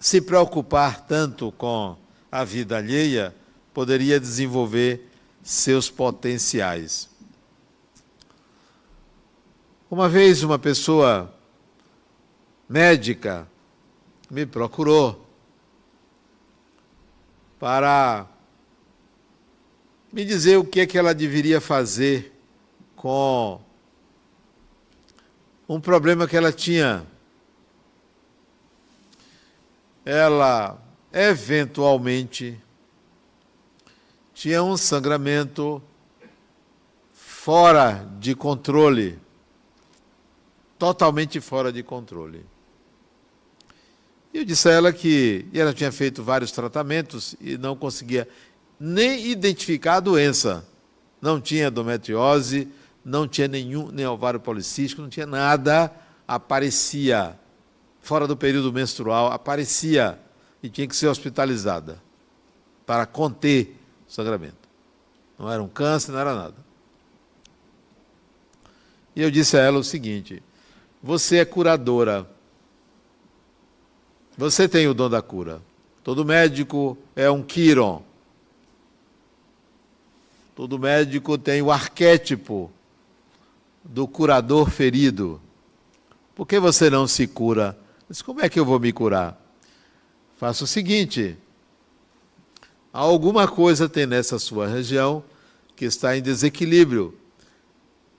se 0.00 0.20
preocupar 0.20 1.06
tanto 1.06 1.52
com 1.52 1.96
a 2.32 2.42
vida 2.42 2.78
alheia, 2.78 3.32
poderia 3.72 4.18
desenvolver 4.18 5.08
seus 5.40 5.88
potenciais. 5.88 7.08
Uma 9.88 10.08
vez 10.08 10.42
uma 10.42 10.58
pessoa 10.58 11.32
médica 12.68 13.46
me 14.28 14.44
procurou 14.44 15.24
para 17.60 18.26
me 20.12 20.24
dizer 20.24 20.58
o 20.58 20.64
que 20.64 20.80
é 20.80 20.86
que 20.86 20.98
ela 20.98 21.14
deveria 21.14 21.60
fazer 21.60 22.32
com 22.94 23.60
um 25.68 25.80
problema 25.80 26.28
que 26.28 26.36
ela 26.36 26.52
tinha 26.52 27.06
ela 30.04 30.78
eventualmente 31.12 32.60
tinha 34.34 34.62
um 34.62 34.76
sangramento 34.76 35.82
fora 37.12 38.08
de 38.18 38.34
controle, 38.34 39.18
totalmente 40.78 41.40
fora 41.40 41.72
de 41.72 41.82
controle. 41.82 42.44
E 44.34 44.38
eu 44.38 44.44
disse 44.44 44.68
a 44.68 44.72
ela 44.72 44.92
que 44.92 45.46
ela 45.54 45.72
tinha 45.72 45.92
feito 45.92 46.22
vários 46.22 46.50
tratamentos 46.50 47.36
e 47.40 47.56
não 47.58 47.76
conseguia 47.76 48.26
nem 48.84 49.28
identificar 49.28 49.98
a 49.98 50.00
doença. 50.00 50.66
Não 51.20 51.40
tinha 51.40 51.68
endometriose, 51.68 52.68
não 53.04 53.28
tinha 53.28 53.46
nenhum, 53.46 53.92
nem 53.92 54.04
ovário 54.04 54.40
policístico, 54.40 55.00
não 55.00 55.08
tinha 55.08 55.24
nada, 55.24 55.92
aparecia 56.26 57.38
fora 58.00 58.26
do 58.26 58.36
período 58.36 58.72
menstrual, 58.72 59.30
aparecia 59.30 60.18
e 60.60 60.68
tinha 60.68 60.88
que 60.88 60.96
ser 60.96 61.06
hospitalizada 61.06 62.02
para 62.84 63.06
conter 63.06 63.78
o 64.08 64.12
sangramento. 64.12 64.68
Não 65.38 65.48
era 65.48 65.62
um 65.62 65.68
câncer, 65.68 66.10
não 66.10 66.18
era 66.18 66.34
nada. 66.34 66.56
E 69.14 69.22
eu 69.22 69.30
disse 69.30 69.56
a 69.56 69.60
ela 69.60 69.78
o 69.78 69.84
seguinte: 69.84 70.42
você 71.00 71.36
é 71.36 71.44
curadora. 71.44 72.28
Você 74.36 74.68
tem 74.68 74.88
o 74.88 74.94
dom 74.94 75.08
da 75.08 75.22
cura. 75.22 75.62
Todo 76.02 76.24
médico 76.24 76.98
é 77.14 77.30
um 77.30 77.44
Quiron. 77.44 78.10
Todo 80.54 80.78
médico 80.78 81.38
tem 81.38 81.62
o 81.62 81.70
arquétipo 81.70 82.70
do 83.84 84.06
curador 84.06 84.70
ferido. 84.70 85.40
Por 86.34 86.46
que 86.46 86.58
você 86.58 86.88
não 86.88 87.06
se 87.06 87.26
cura 87.26 87.78
mas 88.12 88.20
como 88.20 88.42
é 88.42 88.48
que 88.50 88.60
eu 88.60 88.64
vou 88.66 88.78
me 88.78 88.92
curar? 88.92 89.40
Faça 90.36 90.64
o 90.64 90.66
seguinte: 90.66 91.34
alguma 92.92 93.48
coisa 93.48 93.88
tem 93.88 94.04
nessa 94.04 94.38
sua 94.38 94.66
região 94.66 95.24
que 95.74 95.86
está 95.86 96.14
em 96.14 96.20
desequilíbrio. 96.20 97.18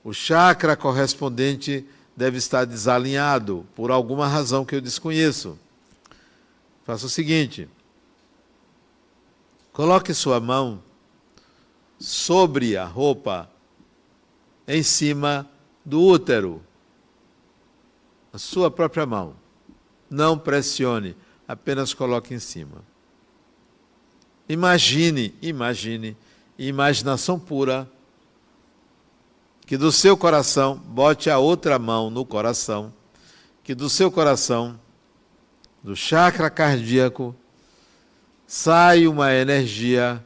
O 0.03 0.11
chakra 0.11 0.75
correspondente 0.75 1.85
deve 2.17 2.39
estar 2.39 2.65
desalinhado 2.65 3.67
por 3.75 3.91
alguma 3.91 4.27
razão 4.27 4.65
que 4.65 4.73
eu 4.73 4.81
desconheço. 4.81 5.59
Faça 6.83 7.05
o 7.05 7.09
seguinte: 7.09 7.69
coloque 9.71 10.11
sua 10.11 10.39
mão 10.39 10.81
sobre 11.99 12.75
a 12.75 12.85
roupa 12.85 13.49
em 14.67 14.83
cima 14.83 15.49
do 15.85 16.01
útero, 16.01 16.61
a 18.31 18.37
sua 18.37 18.71
própria 18.71 19.05
mão 19.05 19.35
não 20.09 20.37
pressione, 20.37 21.15
apenas 21.47 21.93
coloque 21.93 22.33
em 22.33 22.39
cima. 22.39 22.83
Imagine, 24.47 25.33
imagine, 25.41 26.17
imaginação 26.57 27.39
pura, 27.39 27.89
que 29.65 29.77
do 29.77 29.91
seu 29.91 30.17
coração, 30.17 30.77
bote 30.77 31.29
a 31.29 31.39
outra 31.39 31.79
mão 31.79 32.09
no 32.09 32.25
coração, 32.25 32.93
que 33.63 33.73
do 33.73 33.89
seu 33.89 34.11
coração, 34.11 34.79
do 35.81 35.95
chakra 35.95 36.49
cardíaco, 36.49 37.35
sai 38.45 39.07
uma 39.07 39.33
energia 39.33 40.23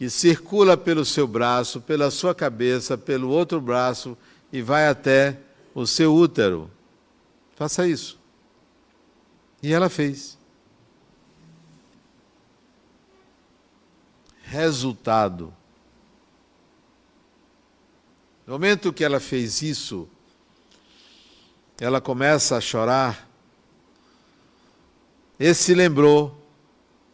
que 0.00 0.08
circula 0.08 0.78
pelo 0.78 1.04
seu 1.04 1.26
braço, 1.26 1.78
pela 1.78 2.10
sua 2.10 2.34
cabeça, 2.34 2.96
pelo 2.96 3.28
outro 3.28 3.60
braço 3.60 4.16
e 4.50 4.62
vai 4.62 4.88
até 4.88 5.38
o 5.74 5.86
seu 5.86 6.14
útero. 6.14 6.70
Faça 7.54 7.86
isso. 7.86 8.18
E 9.62 9.74
ela 9.74 9.90
fez. 9.90 10.38
Resultado. 14.44 15.52
No 18.46 18.54
momento 18.54 18.94
que 18.94 19.04
ela 19.04 19.20
fez 19.20 19.60
isso, 19.60 20.08
ela 21.78 22.00
começa 22.00 22.56
a 22.56 22.60
chorar 22.62 23.28
e 25.38 25.52
se 25.52 25.74
lembrou 25.74 26.42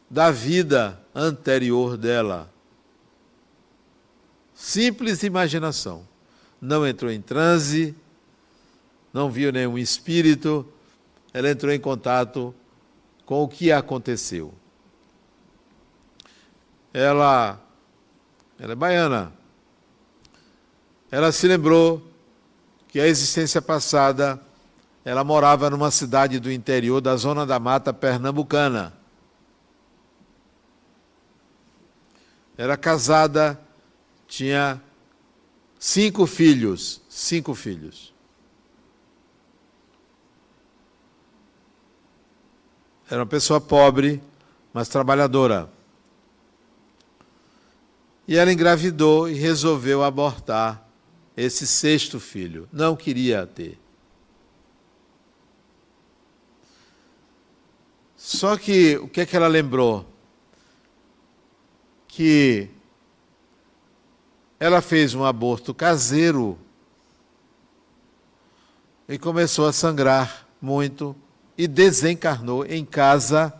da 0.09 0.31
vida 0.31 1.05
anterior 1.12 1.96
dela. 1.96 2.55
Simples 4.57 5.23
imaginação. 5.23 6.09
Não 6.59 6.87
entrou 6.87 7.12
em 7.12 7.21
transe, 7.21 7.95
não 9.12 9.31
viu 9.31 9.53
nenhum 9.53 9.77
espírito, 9.77 10.66
ela 11.33 11.51
entrou 11.51 11.71
em 11.71 11.79
contato 11.79 12.55
com 13.27 13.42
o 13.42 13.49
que 13.49 13.71
aconteceu. 13.71 14.55
Ela, 16.95 17.61
ela 18.59 18.73
é 18.73 18.75
baiana. 18.75 19.31
Ela 21.11 21.31
se 21.31 21.47
lembrou 21.47 22.03
que 22.88 22.99
a 22.99 23.07
existência 23.07 23.61
passada 23.61 24.40
ela 25.05 25.23
morava 25.23 25.69
numa 25.69 25.90
cidade 25.90 26.40
do 26.40 26.51
interior 26.51 27.03
da 27.03 27.14
zona 27.14 27.45
da 27.45 27.61
mata 27.61 27.92
pernambucana. 27.92 28.95
Era 32.57 32.75
casada, 32.79 33.61
tinha 34.26 34.82
cinco 35.78 36.26
filhos, 36.26 37.00
cinco 37.08 37.54
filhos. 37.54 38.14
Era 43.08 43.20
uma 43.20 43.26
pessoa 43.26 43.60
pobre, 43.60 44.20
mas 44.72 44.88
trabalhadora. 44.88 45.70
E 48.26 48.36
ela 48.36 48.52
engravidou 48.52 49.28
e 49.28 49.34
resolveu 49.34 50.02
abortar 50.02 50.84
esse 51.36 51.66
sexto 51.66 52.18
filho. 52.18 52.68
Não 52.72 52.96
queria 52.96 53.46
ter. 53.46 53.78
Só 58.16 58.56
que 58.56 58.96
o 58.96 59.08
que 59.08 59.20
é 59.20 59.26
que 59.26 59.36
ela 59.36 59.46
lembrou? 59.46 60.04
Que 62.08 62.68
ela 64.59 64.81
fez 64.81 65.14
um 65.14 65.25
aborto 65.25 65.75
caseiro 65.75 66.59
e 69.09 69.19
começou 69.19 69.66
a 69.66 69.73
sangrar 69.73 70.47
muito 70.61 71.14
e 71.57 71.69
desencarnou 71.69 72.64
em 72.64 72.85
casa, 72.85 73.53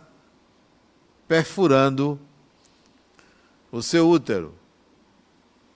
perfurando 1.27 2.19
o 3.71 3.81
seu 3.81 4.07
útero. 4.09 4.53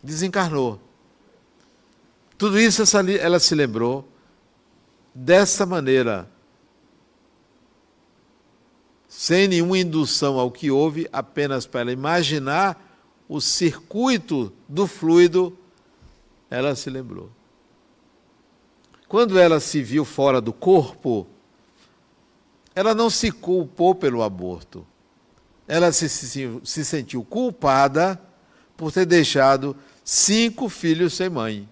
Desencarnou. 0.04 0.80
Tudo 2.38 2.60
isso 2.60 2.84
ela 3.22 3.40
se 3.40 3.54
lembrou 3.54 4.08
dessa 5.14 5.66
maneira, 5.66 6.28
sem 9.08 9.48
nenhuma 9.48 9.78
indução 9.78 10.40
ao 10.40 10.50
que 10.50 10.72
houve, 10.72 11.08
apenas 11.14 11.68
para 11.68 11.92
imaginar 11.92 12.90
o 13.32 13.39
circuito 13.39 14.52
do 14.67 14.86
fluido, 14.86 15.58
ela 16.50 16.76
se 16.76 16.89
lembrou. 16.89 17.30
Quando 19.08 19.39
ela 19.39 19.62
se 19.62 19.82
viu 19.82 20.04
fora 20.04 20.41
do 20.41 20.52
corpo, 20.52 21.26
ela 22.76 22.94
não 22.94 23.10
se 23.10 23.32
culpou 23.32 23.96
pelo 23.96 24.22
aborto. 24.22 24.86
Ela 25.65 25.94
se, 25.94 26.10
se, 26.10 26.60
se 26.62 26.84
sentiu 26.84 27.24
culpada 27.24 28.22
por 28.76 28.91
ter 28.91 29.06
deixado 29.06 29.78
cinco 30.04 30.67
filhos 30.67 31.13
sem 31.13 31.30
mãe. 31.30 31.70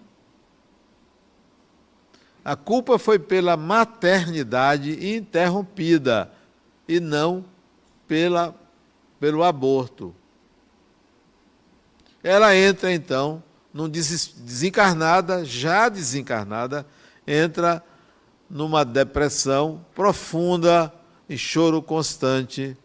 A 2.42 2.56
culpa 2.56 2.98
foi 2.98 3.18
pela 3.18 3.54
maternidade 3.54 5.14
interrompida 5.14 6.32
e 6.88 6.98
não 6.98 7.44
pela, 8.08 8.58
pelo 9.20 9.44
aborto. 9.44 10.14
Ela 12.22 12.54
entra 12.54 12.92
então, 12.92 13.42
num 13.72 13.88
desencarnada, 13.88 15.44
já 15.44 15.88
desencarnada, 15.88 16.86
entra 17.26 17.82
numa 18.48 18.84
depressão 18.84 19.84
profunda 19.94 20.92
e 21.28 21.38
choro 21.38 21.80
constante. 21.80 22.76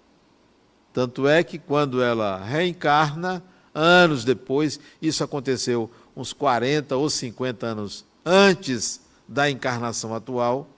Tanto 0.94 1.28
é 1.28 1.44
que 1.44 1.58
quando 1.58 2.02
ela 2.02 2.44
reencarna, 2.44 3.44
anos 3.74 4.24
depois, 4.24 4.80
isso 5.02 5.24
aconteceu 5.24 5.92
uns 6.16 6.32
40 6.32 6.96
ou 6.96 7.10
50 7.10 7.66
anos 7.66 8.06
antes 8.26 9.02
da 9.28 9.50
encarnação 9.50 10.16
atual, 10.16 10.70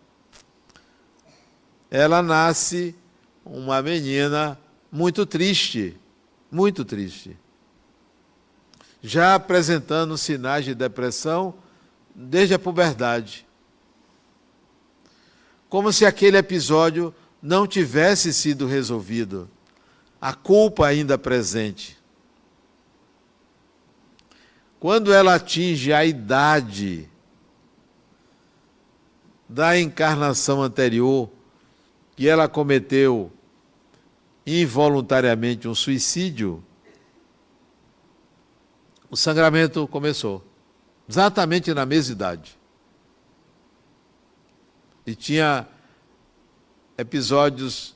ela 1.92 2.24
nasce 2.24 2.96
uma 3.46 3.82
menina 3.82 4.60
muito 4.92 5.26
triste, 5.26 5.98
muito 6.52 6.84
triste. 6.84 7.38
Já 9.08 9.36
apresentando 9.36 10.18
sinais 10.18 10.66
de 10.66 10.76
depressão 10.76 11.54
desde 12.14 12.54
a 12.54 12.60
puberdade 12.60 13.48
como 15.70 15.92
se 15.92 16.06
aquele 16.06 16.38
episódio 16.38 17.14
não 17.42 17.68
tivesse 17.68 18.34
sido 18.34 18.66
resolvido, 18.66 19.50
a 20.20 20.34
culpa 20.34 20.88
ainda 20.88 21.18
presente. 21.18 21.98
Quando 24.80 25.14
ela 25.14 25.36
atinge 25.36 25.92
a 25.92 26.06
idade 26.06 27.10
da 29.48 29.80
encarnação 29.80 30.62
anterior, 30.62 31.30
que 32.16 32.28
ela 32.28 32.48
cometeu 32.48 33.32
involuntariamente 34.46 35.68
um 35.68 35.76
suicídio, 35.76 36.64
o 39.10 39.16
sangramento 39.16 39.88
começou, 39.88 40.44
exatamente 41.08 41.74
na 41.74 41.86
mesma 41.86 42.14
idade 42.14 42.58
e 45.08 45.16
tinha 45.16 45.66
episódios 46.98 47.96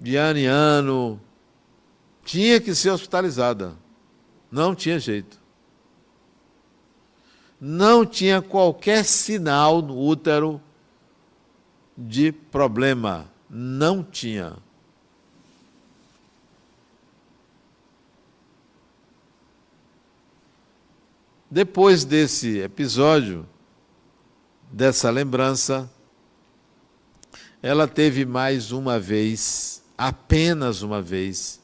de 0.00 0.16
ano 0.16 0.38
em 0.38 0.46
ano. 0.46 1.20
Tinha 2.24 2.58
que 2.58 2.74
ser 2.74 2.88
hospitalizada. 2.88 3.76
Não 4.50 4.74
tinha 4.74 4.98
jeito. 4.98 5.38
Não 7.60 8.06
tinha 8.06 8.40
qualquer 8.40 9.04
sinal 9.04 9.82
no 9.82 9.98
útero 9.98 10.58
de 11.96 12.32
problema. 12.32 13.30
Não 13.50 14.02
tinha. 14.02 14.56
Depois 21.50 22.04
desse 22.04 22.58
episódio, 22.60 23.44
dessa 24.70 25.10
lembrança, 25.10 25.90
ela 27.60 27.88
teve 27.88 28.24
mais 28.24 28.70
uma 28.70 29.00
vez, 29.00 29.82
apenas 29.98 30.82
uma 30.82 31.02
vez, 31.02 31.60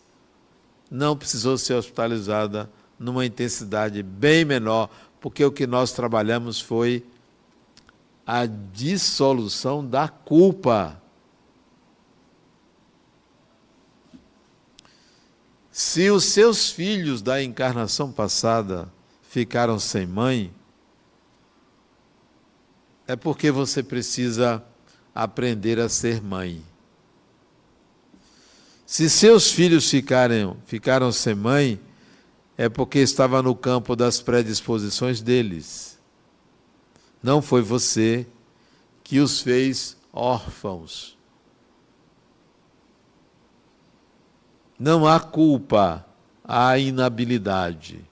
não 0.90 1.16
precisou 1.16 1.56
ser 1.56 1.74
hospitalizada 1.74 2.68
numa 2.98 3.24
intensidade 3.24 4.02
bem 4.02 4.44
menor, 4.44 4.90
porque 5.20 5.44
o 5.44 5.52
que 5.52 5.68
nós 5.68 5.92
trabalhamos 5.92 6.60
foi 6.60 7.06
a 8.26 8.44
dissolução 8.44 9.86
da 9.86 10.08
culpa. 10.08 11.00
Se 15.70 16.10
os 16.10 16.24
seus 16.24 16.70
filhos 16.70 17.22
da 17.22 17.40
encarnação 17.40 18.10
passada 18.10 18.95
ficaram 19.36 19.78
sem 19.78 20.06
mãe, 20.06 20.50
é 23.06 23.14
porque 23.14 23.50
você 23.50 23.82
precisa 23.82 24.64
aprender 25.14 25.78
a 25.78 25.90
ser 25.90 26.22
mãe. 26.22 26.64
Se 28.86 29.10
seus 29.10 29.50
filhos 29.50 29.90
ficaram, 29.90 30.56
ficaram 30.64 31.12
sem 31.12 31.34
mãe, 31.34 31.78
é 32.56 32.66
porque 32.70 32.98
estava 33.00 33.42
no 33.42 33.54
campo 33.54 33.94
das 33.94 34.22
predisposições 34.22 35.20
deles. 35.20 35.98
Não 37.22 37.42
foi 37.42 37.60
você 37.60 38.26
que 39.04 39.20
os 39.20 39.42
fez 39.42 39.98
órfãos. 40.14 41.14
Não 44.78 45.06
há 45.06 45.20
culpa, 45.20 46.06
há 46.42 46.78
inabilidade. 46.78 48.02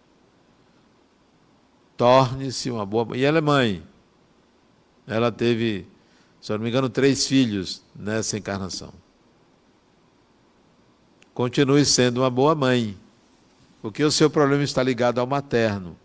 Torne-se 1.96 2.70
uma 2.70 2.85
boa. 2.85 3.16
E 3.16 3.24
ela 3.24 3.38
é 3.38 3.40
mãe. 3.40 3.83
Ela 5.07 5.30
teve, 5.30 5.87
se 6.40 6.52
eu 6.52 6.57
não 6.59 6.64
me 6.64 6.70
engano, 6.70 6.88
três 6.88 7.26
filhos 7.26 7.83
nessa 7.94 8.38
encarnação. 8.38 8.92
Continue 11.33 11.85
sendo 11.85 12.20
uma 12.20 12.30
boa 12.30 12.54
mãe, 12.54 12.96
porque 13.83 14.04
o 14.04 14.11
seu 14.11 14.30
problema 14.30 14.62
está 14.62 14.83
ligado 14.83 15.18
ao 15.18 15.26
materno, 15.26 15.96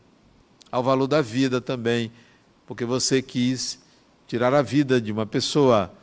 ao 0.72 0.84
valor 0.84 1.08
da 1.08 1.22
vida 1.22 1.62
também, 1.62 2.12
porque 2.66 2.84
você 2.84 3.22
quis 3.22 3.80
tirar 4.28 4.54
a 4.54 4.62
vida 4.62 5.00
de 5.00 5.12
uma 5.12 5.26
pessoa 5.26 5.94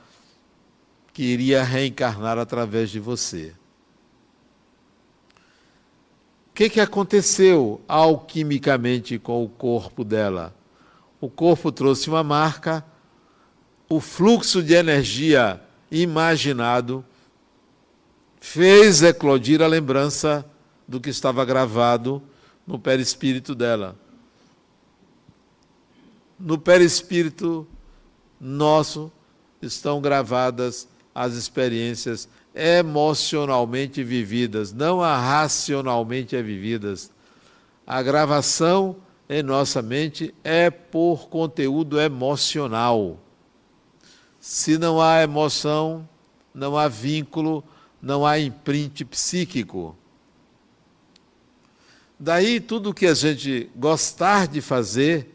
que 1.12 1.22
iria 1.22 1.62
reencarnar 1.62 2.38
através 2.38 2.90
de 2.90 3.01
você. 3.01 3.55
Que, 6.57 6.71
que 6.71 6.81
aconteceu 6.81 7.83
alquimicamente 7.87 9.19
com 9.19 9.45
o 9.45 9.49
corpo 9.49 10.03
dela? 10.03 10.57
O 11.21 11.29
corpo 11.29 11.71
trouxe 11.71 12.09
uma 12.09 12.25
marca, 12.25 12.83
o 13.90 14.01
fluxo 14.01 14.62
de 14.62 14.73
energia 14.73 15.61
imaginado 15.90 17.05
fez 18.40 19.03
eclodir 19.03 19.61
a 19.61 19.66
lembrança 19.66 20.51
do 20.88 20.99
que 20.99 21.11
estava 21.11 21.45
gravado 21.45 22.23
no 22.66 22.79
perispírito 22.79 23.55
dela. 23.55 23.95
No 26.40 26.57
perispírito 26.57 27.69
nosso 28.40 29.12
estão 29.61 30.01
gravadas 30.01 30.88
as 31.14 31.35
experiências 31.35 32.27
emocionalmente 32.57 34.03
vividas, 34.03 34.73
não 34.73 35.03
a 35.03 35.19
racionalmente 35.19 36.40
vividas. 36.40 37.12
A 37.87 38.03
gravação 38.03 38.97
em 39.29 39.42
nossa 39.42 39.83
mente 39.83 40.35
é 40.42 40.71
por 40.71 41.29
conteúdo 41.29 42.01
emocional. 42.01 43.19
Se 44.40 44.79
não 44.79 45.01
há 45.01 45.23
emoção, 45.23 46.09
não 46.55 46.79
há 46.79 46.88
vínculo, 46.88 47.62
não 48.01 48.25
há 48.25 48.38
imprint 48.38 49.05
psíquico. 49.05 49.95
Daí 52.19 52.61
tudo 52.61 52.95
que 52.95 53.07
a 53.07 53.12
gente 53.12 53.71
gostar 53.77 54.49
de 54.49 54.62
fazer 54.62 55.35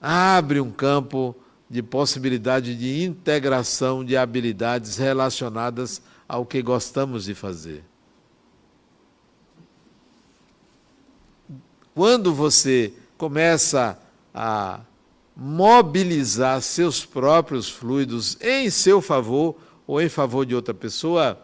abre 0.00 0.60
um 0.60 0.70
campo 0.70 1.34
de 1.72 1.82
possibilidade 1.82 2.74
de 2.74 3.02
integração 3.02 4.04
de 4.04 4.14
habilidades 4.14 4.98
relacionadas 4.98 6.02
ao 6.28 6.44
que 6.44 6.60
gostamos 6.60 7.24
de 7.24 7.34
fazer. 7.34 7.82
Quando 11.94 12.34
você 12.34 12.92
começa 13.16 13.98
a 14.34 14.80
mobilizar 15.34 16.60
seus 16.60 17.06
próprios 17.06 17.70
fluidos 17.70 18.36
em 18.42 18.68
seu 18.68 19.00
favor 19.00 19.56
ou 19.86 19.98
em 19.98 20.10
favor 20.10 20.44
de 20.44 20.54
outra 20.54 20.74
pessoa, 20.74 21.40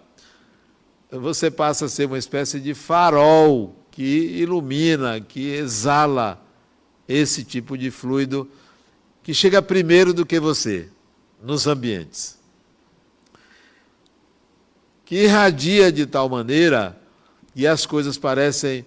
você 1.10 1.50
passa 1.50 1.86
a 1.86 1.88
ser 1.88 2.04
uma 2.04 2.18
espécie 2.18 2.60
de 2.60 2.74
farol 2.74 3.74
que 3.90 4.02
ilumina, 4.02 5.22
que 5.22 5.54
exala 5.54 6.38
esse 7.08 7.42
tipo 7.42 7.78
de 7.78 7.90
fluido 7.90 8.46
que 9.28 9.34
chega 9.34 9.60
primeiro 9.60 10.14
do 10.14 10.24
que 10.24 10.40
você 10.40 10.88
nos 11.42 11.66
ambientes. 11.66 12.38
Que 15.04 15.24
irradia 15.24 15.92
de 15.92 16.06
tal 16.06 16.30
maneira 16.30 16.98
que 17.54 17.66
as 17.66 17.84
coisas 17.84 18.16
parecem 18.16 18.86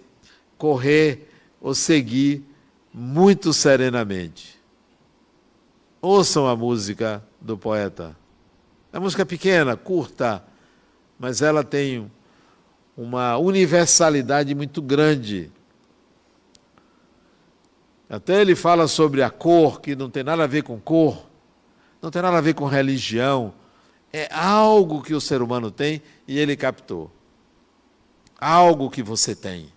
correr 0.58 1.30
ou 1.62 1.76
seguir 1.76 2.44
muito 2.92 3.54
serenamente. 3.54 4.60
Ouçam 6.02 6.48
a 6.48 6.56
música 6.56 7.24
do 7.40 7.56
poeta. 7.56 8.18
É 8.92 8.98
música 8.98 9.24
pequena, 9.24 9.78
curta, 9.78 10.44
mas 11.20 11.44
ela 11.44 11.64
tem 11.64 12.12
uma 12.98 13.38
universalidade 13.38 14.56
muito 14.56 14.82
grande. 14.82 15.52
Até 18.12 18.42
ele 18.42 18.56
fala 18.56 18.88
sobre 18.88 19.24
a 19.24 19.30
cor, 19.32 19.82
que 19.82 19.96
não 19.96 20.10
tem 20.10 20.24
nada 20.24 20.44
a 20.44 20.48
ver 20.48 20.62
com 20.62 20.80
cor, 20.80 21.28
não 22.00 22.12
tem 22.12 22.22
nada 22.22 22.38
a 22.38 22.42
ver 22.42 22.54
com 22.54 22.66
religião. 22.66 23.54
É 24.14 24.28
algo 24.32 25.02
que 25.02 25.16
o 25.16 25.22
ser 25.22 25.42
humano 25.42 25.72
tem 25.72 26.02
e 26.28 26.38
ele 26.38 26.56
captou. 26.56 27.10
Algo 28.40 28.90
que 28.90 29.02
você 29.02 29.34
tem 29.34 29.72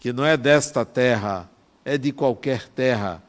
que 0.00 0.14
não 0.14 0.24
é 0.24 0.34
desta 0.34 0.82
terra, 0.82 1.48
é 1.84 1.98
de 1.98 2.10
qualquer 2.10 2.66
terra. 2.68 3.22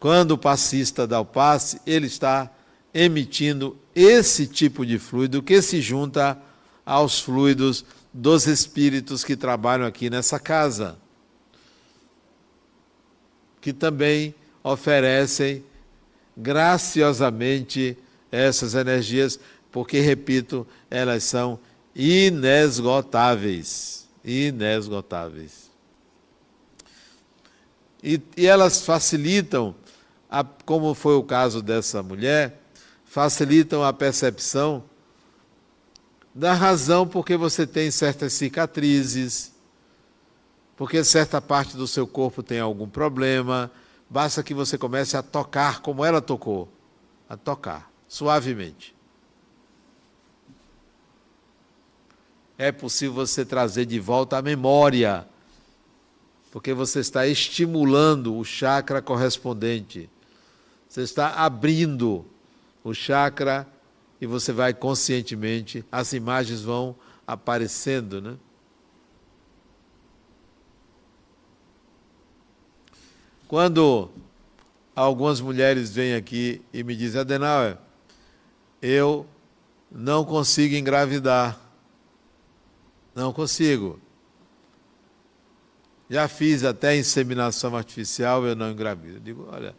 Quando 0.00 0.30
o 0.32 0.38
passista 0.38 1.06
dá 1.06 1.20
o 1.20 1.26
passe, 1.26 1.78
ele 1.86 2.06
está 2.06 2.50
emitindo 2.94 3.76
esse 3.94 4.46
tipo 4.46 4.86
de 4.86 4.98
fluido 4.98 5.42
que 5.42 5.60
se 5.60 5.82
junta 5.82 6.40
aos 6.86 7.20
fluidos 7.20 7.84
dos 8.18 8.46
espíritos 8.48 9.22
que 9.22 9.36
trabalham 9.36 9.86
aqui 9.86 10.10
nessa 10.10 10.40
casa, 10.40 10.98
que 13.60 13.72
também 13.72 14.34
oferecem 14.60 15.64
graciosamente 16.36 17.96
essas 18.32 18.74
energias, 18.74 19.38
porque, 19.70 20.00
repito, 20.00 20.66
elas 20.90 21.22
são 21.22 21.60
inesgotáveis. 21.94 24.08
Inesgotáveis. 24.24 25.70
E, 28.02 28.20
e 28.36 28.48
elas 28.48 28.82
facilitam, 28.82 29.76
a, 30.28 30.42
como 30.42 30.92
foi 30.92 31.14
o 31.14 31.22
caso 31.22 31.62
dessa 31.62 32.02
mulher, 32.02 32.60
facilitam 33.04 33.84
a 33.84 33.92
percepção 33.92 34.82
da 36.34 36.52
razão 36.52 37.06
porque 37.06 37.36
você 37.36 37.66
tem 37.66 37.90
certas 37.90 38.32
cicatrizes, 38.32 39.52
porque 40.76 41.02
certa 41.02 41.40
parte 41.40 41.76
do 41.76 41.86
seu 41.86 42.06
corpo 42.06 42.42
tem 42.42 42.60
algum 42.60 42.88
problema, 42.88 43.70
basta 44.08 44.42
que 44.42 44.54
você 44.54 44.78
comece 44.78 45.16
a 45.16 45.22
tocar 45.22 45.80
como 45.80 46.04
ela 46.04 46.20
tocou, 46.20 46.68
a 47.28 47.36
tocar 47.36 47.90
suavemente. 48.06 48.98
é 52.58 52.72
possível 52.72 53.14
você 53.14 53.44
trazer 53.44 53.86
de 53.86 54.00
volta 54.00 54.36
a 54.36 54.42
memória, 54.42 55.26
porque 56.50 56.74
você 56.74 56.98
está 56.98 57.24
estimulando 57.24 58.36
o 58.36 58.44
chakra 58.44 59.00
correspondente. 59.00 60.10
Você 60.88 61.02
está 61.02 61.34
abrindo 61.34 62.26
o 62.82 62.92
chakra 62.92 63.64
e 64.20 64.26
você 64.26 64.52
vai 64.52 64.74
conscientemente, 64.74 65.84
as 65.90 66.12
imagens 66.12 66.62
vão 66.62 66.96
aparecendo, 67.26 68.20
né? 68.20 68.36
Quando 73.46 74.10
algumas 74.94 75.40
mulheres 75.40 75.90
vêm 75.90 76.14
aqui 76.14 76.60
e 76.72 76.84
me 76.84 76.94
dizem, 76.94 77.20
Adenauer, 77.20 77.78
eu 78.82 79.26
não 79.90 80.24
consigo 80.24 80.74
engravidar. 80.74 81.58
Não 83.14 83.32
consigo. 83.32 83.98
Já 86.10 86.28
fiz 86.28 86.62
até 86.64 86.96
inseminação 86.96 87.76
artificial, 87.76 88.44
eu 88.46 88.54
não 88.54 88.70
engravido. 88.70 89.16
Eu 89.16 89.20
digo, 89.20 89.48
olha, 89.50 89.74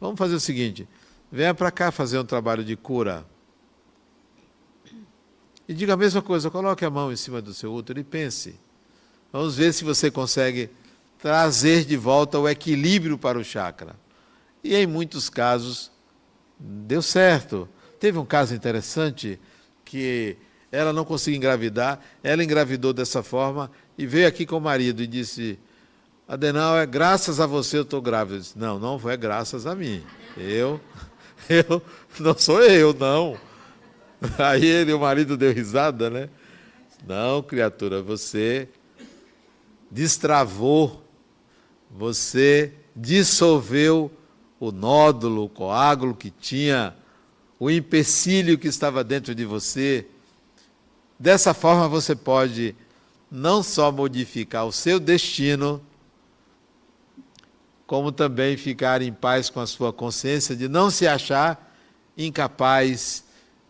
vamos 0.00 0.18
fazer 0.18 0.34
o 0.34 0.40
seguinte: 0.40 0.88
venha 1.30 1.54
para 1.54 1.70
cá 1.70 1.90
fazer 1.90 2.18
um 2.18 2.24
trabalho 2.24 2.64
de 2.64 2.76
cura. 2.76 3.24
E 5.68 5.74
diga 5.74 5.94
a 5.94 5.96
mesma 5.96 6.20
coisa, 6.20 6.50
coloque 6.50 6.84
a 6.84 6.90
mão 6.90 7.12
em 7.12 7.16
cima 7.16 7.40
do 7.40 7.54
seu 7.54 7.72
útero 7.72 7.98
e 7.98 8.04
pense. 8.04 8.58
Vamos 9.32 9.56
ver 9.56 9.72
se 9.72 9.84
você 9.84 10.10
consegue 10.10 10.70
trazer 11.18 11.84
de 11.84 11.96
volta 11.96 12.38
o 12.38 12.48
equilíbrio 12.48 13.16
para 13.16 13.38
o 13.38 13.44
chakra. 13.44 13.96
E 14.62 14.74
em 14.74 14.86
muitos 14.86 15.30
casos 15.30 15.90
deu 16.58 17.00
certo. 17.00 17.68
Teve 17.98 18.18
um 18.18 18.26
caso 18.26 18.54
interessante 18.54 19.40
que 19.84 20.36
ela 20.70 20.92
não 20.92 21.04
conseguia 21.04 21.38
engravidar, 21.38 22.00
ela 22.22 22.42
engravidou 22.42 22.92
dessa 22.92 23.22
forma 23.22 23.70
e 23.96 24.06
veio 24.06 24.26
aqui 24.26 24.44
com 24.44 24.58
o 24.58 24.60
marido 24.60 25.02
e 25.02 25.06
disse: 25.06 25.58
Adenal, 26.28 26.76
é 26.76 26.84
graças 26.84 27.40
a 27.40 27.46
você 27.46 27.78
eu 27.78 27.82
estou 27.82 28.02
grávida. 28.02 28.36
Eu 28.36 28.40
disse, 28.40 28.58
não, 28.58 28.78
não 28.78 28.98
foi 28.98 29.16
graças 29.16 29.66
a 29.66 29.74
mim. 29.74 30.02
Eu, 30.36 30.80
Eu 31.48 31.82
não 32.18 32.36
sou 32.36 32.62
eu, 32.62 32.94
não. 32.94 33.36
Aí 34.38 34.64
ele, 34.64 34.92
o 34.92 35.00
marido 35.00 35.36
deu 35.36 35.52
risada, 35.52 36.08
né? 36.08 36.28
Não, 37.06 37.42
criatura, 37.42 38.00
você 38.02 38.68
destravou, 39.90 41.04
você 41.90 42.72
dissolveu 42.96 44.10
o 44.58 44.72
nódulo, 44.72 45.44
o 45.44 45.48
coágulo 45.48 46.14
que 46.14 46.30
tinha, 46.30 46.96
o 47.58 47.70
empecilho 47.70 48.56
que 48.56 48.68
estava 48.68 49.04
dentro 49.04 49.34
de 49.34 49.44
você. 49.44 50.06
Dessa 51.18 51.52
forma 51.52 51.88
você 51.88 52.16
pode 52.16 52.74
não 53.30 53.62
só 53.62 53.92
modificar 53.92 54.66
o 54.66 54.72
seu 54.72 54.98
destino, 54.98 55.82
como 57.86 58.10
também 58.10 58.56
ficar 58.56 59.02
em 59.02 59.12
paz 59.12 59.50
com 59.50 59.60
a 59.60 59.66
sua 59.66 59.92
consciência 59.92 60.56
de 60.56 60.68
não 60.68 60.90
se 60.90 61.06
achar 61.06 61.76
incapaz, 62.16 63.24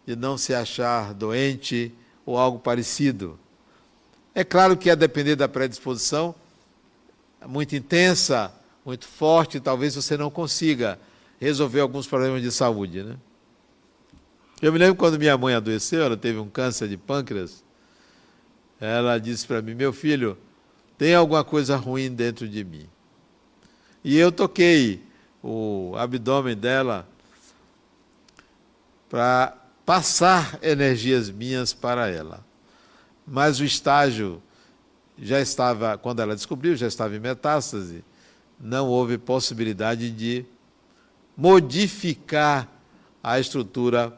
de 0.07 0.14
não 0.14 0.37
se 0.37 0.55
achar 0.55 1.14
doente 1.14 1.93
ou 2.27 2.38
algo 2.38 2.59
parecido. 2.59 3.38
É 4.35 4.43
claro 4.43 4.77
que 4.77 4.90
a 4.90 4.95
depender 4.95 5.37
da 5.37 5.49
predisposição 5.49 6.35
muito 7.47 7.77
intensa, 7.77 8.53
muito 8.85 9.07
forte, 9.07 9.61
talvez 9.61 9.95
você 9.95 10.17
não 10.17 10.31
consiga 10.31 10.99
resolver 11.40 11.81
alguns 11.81 12.07
problemas 12.07 12.43
de 12.43 12.51
saúde, 12.51 13.03
né? 13.03 13.17
Eu 14.62 14.73
me 14.73 14.79
lembro 14.79 14.95
quando 14.95 15.19
minha 15.19 15.37
mãe 15.37 15.55
adoeceu, 15.55 16.03
ela 16.03 16.17
teve 16.17 16.38
um 16.38 16.49
câncer 16.49 16.88
de 16.88 16.97
pâncreas. 16.97 17.62
Ela 18.81 19.19
disse 19.19 19.47
para 19.47 19.61
mim: 19.61 19.75
"Meu 19.75 19.93
filho, 19.93 20.38
tem 20.97 21.14
alguma 21.14 21.45
coisa 21.45 21.77
ruim 21.77 22.11
dentro 22.11 22.49
de 22.49 22.64
mim". 22.64 22.88
E 24.03 24.17
eu 24.17 24.33
toquei 24.33 25.03
o 25.43 25.95
abdômen 25.97 26.57
dela 26.57 27.07
para 29.09 29.57
passar 29.85 30.59
energias 30.62 31.31
minhas 31.31 31.73
para 31.73 32.09
ela. 32.09 32.44
Mas 33.27 33.61
o 33.61 33.64
estágio 33.64 34.42
já 35.18 35.40
estava, 35.40 35.97
quando 35.97 36.20
ela 36.20 36.35
descobriu, 36.35 36.77
já 36.77 36.87
estava 36.87 37.14
em 37.14 37.20
metástase, 37.20 38.05
não 38.59 38.88
houve 38.88 39.18
possibilidade 39.18 40.11
de 40.11 40.44
modificar 41.37 42.68
a 43.23 43.38
estrutura 43.38 44.16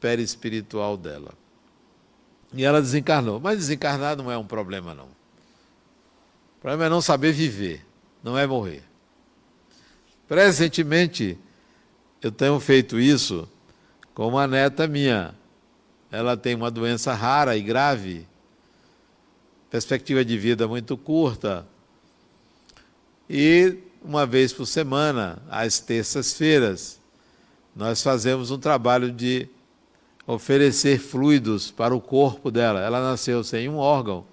perispiritual 0.00 0.96
dela. 0.96 1.32
E 2.52 2.64
ela 2.64 2.80
desencarnou. 2.80 3.40
Mas 3.40 3.58
desencarnar 3.58 4.16
não 4.16 4.30
é 4.30 4.38
um 4.38 4.46
problema, 4.46 4.94
não. 4.94 5.06
O 5.06 6.60
problema 6.60 6.86
é 6.86 6.88
não 6.88 7.00
saber 7.00 7.32
viver, 7.32 7.84
não 8.22 8.38
é 8.38 8.46
morrer. 8.46 8.82
Presentemente, 10.28 11.38
eu 12.22 12.32
tenho 12.32 12.58
feito 12.60 12.98
isso 12.98 13.48
com 14.14 14.28
uma 14.28 14.46
neta 14.46 14.86
minha. 14.86 15.34
Ela 16.10 16.36
tem 16.36 16.54
uma 16.54 16.70
doença 16.70 17.12
rara 17.12 17.56
e 17.56 17.62
grave, 17.62 18.26
perspectiva 19.68 20.24
de 20.24 20.38
vida 20.38 20.68
muito 20.68 20.96
curta. 20.96 21.66
E 23.28 23.78
uma 24.02 24.24
vez 24.24 24.52
por 24.52 24.66
semana, 24.66 25.42
às 25.50 25.80
terças-feiras, 25.80 27.00
nós 27.74 28.00
fazemos 28.00 28.52
um 28.52 28.58
trabalho 28.58 29.10
de 29.10 29.48
oferecer 30.26 31.00
fluidos 31.00 31.70
para 31.70 31.94
o 31.94 32.00
corpo 32.00 32.50
dela. 32.50 32.80
Ela 32.80 33.02
nasceu 33.02 33.42
sem 33.42 33.68
um 33.68 33.76
órgão. 33.76 34.24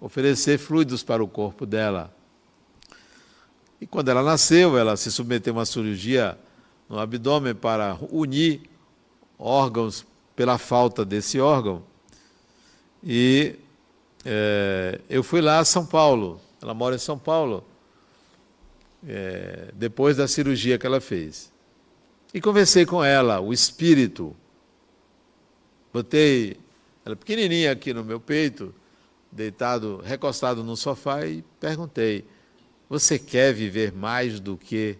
Oferecer 0.00 0.58
fluidos 0.58 1.02
para 1.02 1.22
o 1.24 1.26
corpo 1.26 1.66
dela. 1.66 2.14
E 3.80 3.86
quando 3.86 4.10
ela 4.10 4.22
nasceu, 4.22 4.78
ela 4.78 4.96
se 4.96 5.10
submeteu 5.10 5.52
a 5.52 5.56
uma 5.56 5.66
cirurgia 5.66 6.38
no 6.88 6.98
abdômen 6.98 7.54
para 7.54 7.98
unir 8.10 8.62
órgãos 9.38 10.06
pela 10.34 10.58
falta 10.58 11.04
desse 11.04 11.40
órgão. 11.40 11.82
E 13.02 13.56
é, 14.24 15.00
eu 15.08 15.22
fui 15.22 15.40
lá 15.40 15.58
a 15.58 15.64
São 15.64 15.84
Paulo, 15.84 16.40
ela 16.60 16.74
mora 16.74 16.96
em 16.96 16.98
São 16.98 17.18
Paulo, 17.18 17.64
é, 19.06 19.70
depois 19.74 20.16
da 20.16 20.26
cirurgia 20.26 20.78
que 20.78 20.86
ela 20.86 21.00
fez. 21.00 21.52
E 22.32 22.40
conversei 22.40 22.84
com 22.84 23.02
ela, 23.02 23.40
o 23.40 23.52
espírito. 23.52 24.36
Botei 25.92 26.56
ela 27.04 27.16
pequenininha 27.16 27.72
aqui 27.72 27.94
no 27.94 28.04
meu 28.04 28.20
peito, 28.20 28.74
deitado, 29.32 30.02
recostado 30.04 30.62
no 30.62 30.76
sofá 30.76 31.24
e 31.26 31.42
perguntei: 31.58 32.24
você 32.88 33.18
quer 33.18 33.54
viver 33.54 33.92
mais 33.92 34.40
do 34.40 34.56
que 34.56 34.98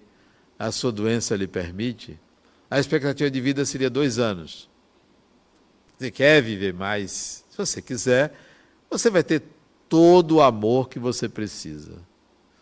a 0.58 0.72
sua 0.72 0.90
doença 0.90 1.36
lhe 1.36 1.46
permite? 1.46 2.18
A 2.70 2.78
expectativa 2.78 3.30
de 3.30 3.40
vida 3.40 3.64
seria 3.64 3.88
dois 3.88 4.18
anos. 4.18 4.68
Você 5.96 6.10
quer 6.10 6.42
viver 6.42 6.74
mais? 6.74 7.44
Se 7.50 7.56
você 7.56 7.80
quiser, 7.80 8.34
você 8.90 9.10
vai 9.10 9.22
ter 9.22 9.42
todo 9.88 10.36
o 10.36 10.42
amor 10.42 10.88
que 10.88 10.98
você 10.98 11.28
precisa. 11.28 11.92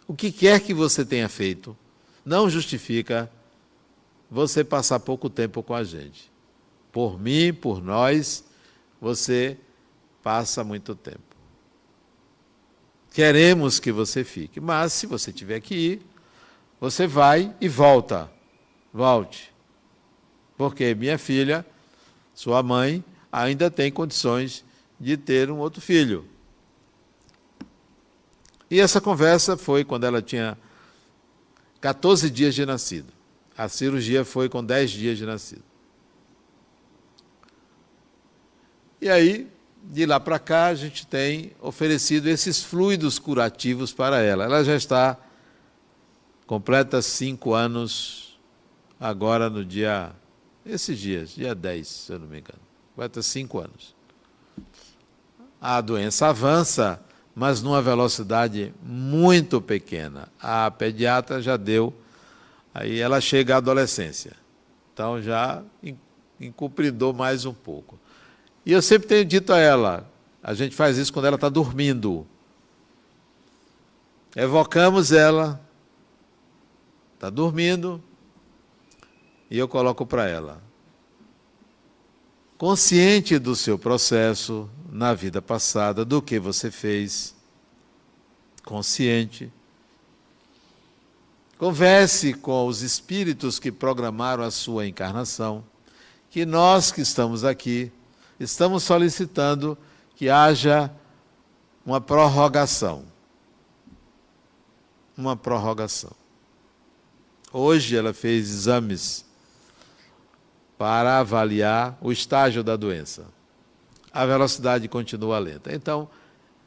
O 0.06 0.14
que 0.14 0.30
quer 0.30 0.60
que 0.60 0.72
você 0.72 1.04
tenha 1.04 1.28
feito, 1.28 1.76
não 2.24 2.48
justifica 2.48 3.30
você 4.30 4.62
passar 4.62 5.00
pouco 5.00 5.28
tempo 5.28 5.62
com 5.62 5.74
a 5.74 5.84
gente. 5.84 6.30
Por 6.92 7.20
mim, 7.20 7.52
por 7.52 7.82
nós, 7.82 8.44
você 9.00 9.58
passa 10.22 10.64
muito 10.64 10.94
tempo. 10.94 11.20
Queremos 13.12 13.80
que 13.80 13.90
você 13.90 14.24
fique, 14.24 14.60
mas 14.60 14.92
se 14.92 15.06
você 15.06 15.32
tiver 15.32 15.60
que 15.60 15.74
ir, 15.74 16.02
você 16.80 17.06
vai 17.06 17.54
e 17.60 17.68
volta. 17.68 18.30
Volte. 18.92 19.52
Porque 20.56 20.94
minha 20.94 21.18
filha, 21.18 21.64
sua 22.34 22.62
mãe, 22.62 23.04
ainda 23.30 23.70
tem 23.70 23.90
condições 23.90 24.64
de 24.98 25.16
ter 25.16 25.50
um 25.50 25.58
outro 25.58 25.80
filho. 25.80 26.26
E 28.70 28.80
essa 28.80 29.00
conversa 29.00 29.56
foi 29.56 29.84
quando 29.84 30.04
ela 30.04 30.20
tinha 30.20 30.56
14 31.80 32.30
dias 32.30 32.54
de 32.54 32.64
nascido. 32.66 33.12
A 33.56 33.68
cirurgia 33.68 34.24
foi 34.24 34.48
com 34.48 34.64
10 34.64 34.90
dias 34.90 35.18
de 35.18 35.24
nascido. 35.24 35.62
E 39.00 39.08
aí 39.08 39.48
de 39.88 40.04
lá 40.04 40.18
para 40.18 40.38
cá, 40.38 40.66
a 40.66 40.74
gente 40.74 41.06
tem 41.06 41.52
oferecido 41.60 42.28
esses 42.28 42.62
fluidos 42.62 43.18
curativos 43.18 43.92
para 43.92 44.20
ela. 44.20 44.44
Ela 44.44 44.64
já 44.64 44.74
está 44.74 45.16
completa 46.46 47.02
cinco 47.02 47.54
anos, 47.54 48.38
agora 49.00 49.50
no 49.50 49.64
dia, 49.64 50.12
esses 50.64 50.98
dias, 50.98 51.30
dia 51.30 51.54
10, 51.54 51.86
se 51.86 52.12
eu 52.12 52.18
não 52.18 52.28
me 52.28 52.38
engano. 52.38 52.60
Completa 52.90 53.20
cinco 53.20 53.58
anos. 53.58 53.94
A 55.60 55.80
doença 55.80 56.28
avança, 56.28 57.02
mas 57.34 57.62
numa 57.62 57.82
velocidade 57.82 58.72
muito 58.82 59.60
pequena. 59.60 60.28
A 60.40 60.70
pediatra 60.70 61.42
já 61.42 61.56
deu, 61.56 61.92
aí 62.72 63.00
ela 63.00 63.20
chega 63.20 63.54
à 63.54 63.58
adolescência. 63.58 64.32
Então 64.94 65.20
já 65.20 65.62
encupridou 66.40 67.12
mais 67.12 67.44
um 67.44 67.52
pouco. 67.52 67.98
E 68.64 68.72
eu 68.72 68.80
sempre 68.80 69.08
tenho 69.08 69.24
dito 69.24 69.52
a 69.52 69.58
ela, 69.58 70.08
a 70.42 70.54
gente 70.54 70.74
faz 70.74 70.96
isso 70.96 71.12
quando 71.12 71.26
ela 71.26 71.34
está 71.34 71.48
dormindo. 71.48 72.26
Evocamos 74.34 75.12
ela, 75.12 75.60
está 77.16 77.30
dormindo, 77.30 78.02
e 79.50 79.58
eu 79.58 79.66
coloco 79.66 80.04
para 80.04 80.28
ela. 80.28 80.62
Consciente 82.58 83.38
do 83.38 83.56
seu 83.56 83.78
processo 83.78 84.68
na 84.90 85.14
vida 85.14 85.40
passada, 85.40 86.04
do 86.04 86.20
que 86.20 86.38
você 86.38 86.70
fez, 86.70 87.34
consciente. 88.64 89.50
Converse 91.58 92.34
com 92.34 92.66
os 92.66 92.82
espíritos 92.82 93.58
que 93.58 93.72
programaram 93.72 94.44
a 94.44 94.50
sua 94.50 94.86
encarnação, 94.86 95.64
que 96.30 96.44
nós 96.44 96.92
que 96.92 97.00
estamos 97.00 97.44
aqui 97.44 97.90
estamos 98.38 98.82
solicitando 98.82 99.76
que 100.16 100.28
haja 100.28 100.90
uma 101.84 101.98
prorrogação. 101.98 103.04
Uma 105.16 105.34
prorrogação. 105.34 106.25
Hoje 107.58 107.96
ela 107.96 108.12
fez 108.12 108.50
exames 108.50 109.24
para 110.76 111.20
avaliar 111.20 111.96
o 112.02 112.12
estágio 112.12 112.62
da 112.62 112.76
doença. 112.76 113.24
A 114.12 114.26
velocidade 114.26 114.86
continua 114.88 115.38
lenta. 115.38 115.74
Então, 115.74 116.06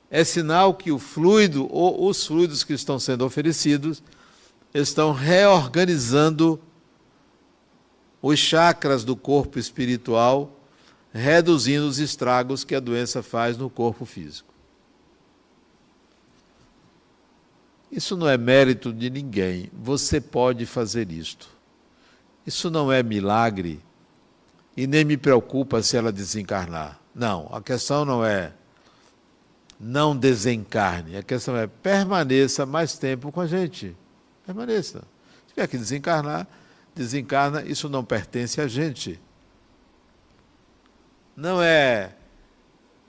é 0.10 0.24
sinal 0.24 0.74
que 0.74 0.92
o 0.92 0.98
fluido 0.98 1.72
ou 1.72 2.08
os 2.10 2.26
fluidos 2.26 2.64
que 2.64 2.74
estão 2.74 2.98
sendo 2.98 3.24
oferecidos 3.24 4.02
estão 4.74 5.14
reorganizando 5.14 6.60
os 8.20 8.40
chakras 8.40 9.04
do 9.04 9.16
corpo 9.16 9.60
espiritual 9.60 10.60
reduzindo 11.14 11.88
os 11.88 12.00
estragos 12.00 12.64
que 12.64 12.74
a 12.74 12.80
doença 12.80 13.22
faz 13.22 13.56
no 13.56 13.70
corpo 13.70 14.06
físico. 14.06 14.49
Isso 17.92 18.16
não 18.16 18.30
é 18.30 18.38
mérito 18.38 18.94
de 18.94 19.10
ninguém. 19.10 19.70
Você 19.74 20.22
pode 20.22 20.66
fazer 20.66 21.12
isto. 21.12 21.50
Isso 22.46 22.70
não 22.70 22.92
é 22.92 23.02
milagre 23.04 23.82
e 24.76 24.88
nem 24.88 25.04
me 25.04 25.18
preocupa 25.18 25.82
se 25.82 25.98
ela 25.98 26.12
desencarnar. 26.12 27.00
Não, 27.14 27.50
a 27.52 27.62
questão 27.62 28.06
não 28.06 28.24
é 28.24 28.54
não 29.80 30.16
desencarne, 30.16 31.18
a 31.18 31.24
questão 31.24 31.56
é 31.56 31.68
permaneça 31.68 32.66
mais 32.66 32.98
tempo 32.98 33.32
com 33.32 33.42
a 33.42 33.48
gente. 33.48 33.96
Permaneça. 34.46 35.00
Se 35.48 35.54
tiver 35.54 35.68
que 35.68 35.78
desencarnar, 35.78 36.48
desencarna, 36.94 37.62
isso 37.64 37.88
não 37.88 38.04
pertence 38.04 38.60
a 38.60 38.68
gente. 38.68 39.20
Não 41.36 41.62
é 41.62 42.14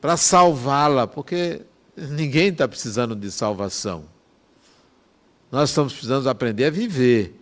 para 0.01 0.17
salvá-la, 0.17 1.07
porque 1.07 1.63
ninguém 1.97 2.49
está 2.49 2.67
precisando 2.67 3.15
de 3.15 3.31
salvação. 3.31 4.05
Nós 5.51 5.71
estamos 5.71 5.93
precisando 5.93 6.29
aprender 6.29 6.67
a 6.67 6.71
viver 6.71 7.35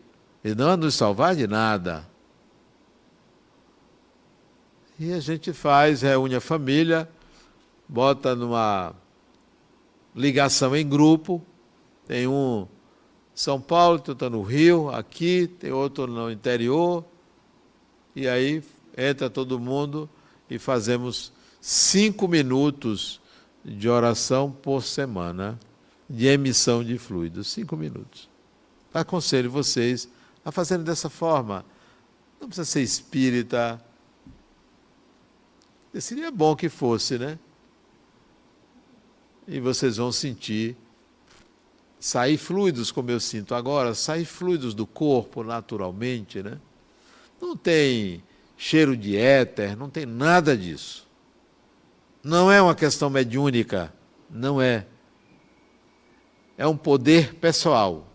e 0.42 0.54
não 0.54 0.70
a 0.70 0.76
nos 0.76 0.94
salvar 0.94 1.36
de 1.36 1.46
nada. 1.46 2.08
E 4.98 5.12
a 5.12 5.20
gente 5.20 5.52
faz, 5.52 6.02
reúne 6.02 6.34
a 6.34 6.40
família, 6.40 7.08
bota 7.88 8.34
numa 8.34 8.94
ligação 10.14 10.74
em 10.74 10.88
grupo, 10.88 11.40
tem 12.06 12.26
um 12.26 12.66
São 13.34 13.60
Paulo, 13.60 14.02
outro 14.08 14.30
no 14.30 14.42
Rio, 14.42 14.88
aqui, 14.90 15.46
tem 15.46 15.70
outro 15.70 16.06
no 16.06 16.30
interior, 16.30 17.04
e 18.16 18.26
aí 18.26 18.62
entra 18.96 19.30
todo 19.30 19.60
mundo 19.60 20.08
e 20.50 20.58
fazemos 20.58 21.32
cinco 21.60 22.26
minutos 22.26 23.20
de 23.64 23.88
oração 23.88 24.50
por 24.50 24.82
semana, 24.82 25.58
de 26.08 26.26
emissão 26.26 26.82
de 26.82 26.98
fluidos, 26.98 27.48
cinco 27.48 27.76
minutos. 27.76 28.28
Aconselho 28.92 29.50
vocês 29.50 30.08
a 30.44 30.50
fazerem 30.50 30.84
dessa 30.84 31.10
forma. 31.10 31.64
Não 32.40 32.48
precisa 32.48 32.64
ser 32.64 32.82
espírita, 32.82 33.80
Seria 36.00 36.30
bom 36.30 36.54
que 36.54 36.68
fosse, 36.68 37.18
né? 37.18 37.38
E 39.46 39.58
vocês 39.58 39.96
vão 39.96 40.12
sentir 40.12 40.76
sair 41.98 42.36
fluidos, 42.36 42.92
como 42.92 43.10
eu 43.10 43.18
sinto 43.18 43.54
agora, 43.54 43.94
sair 43.94 44.24
fluidos 44.24 44.74
do 44.74 44.86
corpo 44.86 45.42
naturalmente, 45.42 46.42
né? 46.42 46.58
Não 47.40 47.56
tem 47.56 48.22
cheiro 48.56 48.96
de 48.96 49.16
éter, 49.16 49.76
não 49.76 49.88
tem 49.88 50.04
nada 50.04 50.56
disso. 50.56 51.08
Não 52.22 52.52
é 52.52 52.60
uma 52.60 52.74
questão 52.74 53.08
mediúnica, 53.08 53.92
não 54.30 54.60
é. 54.60 54.86
É 56.58 56.66
um 56.66 56.76
poder 56.76 57.36
pessoal. 57.36 58.08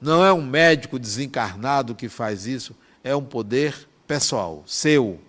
Não 0.00 0.24
é 0.24 0.32
um 0.32 0.42
médico 0.42 0.98
desencarnado 0.98 1.94
que 1.94 2.08
faz 2.08 2.46
isso, 2.46 2.74
é 3.04 3.14
um 3.14 3.22
poder 3.22 3.86
pessoal, 4.06 4.64
seu. 4.66 5.20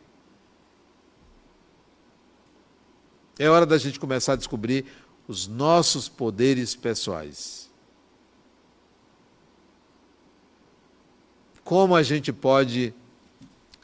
É 3.38 3.50
hora 3.50 3.66
da 3.66 3.78
gente 3.78 4.00
começar 4.00 4.34
a 4.34 4.38
descobrir 4.38 4.86
os 5.28 5.48
nossos 5.48 6.08
poderes 6.08 6.76
pessoais. 6.76 7.70
Como 11.64 11.94
a 11.96 12.04
gente 12.04 12.32
pode 12.32 12.94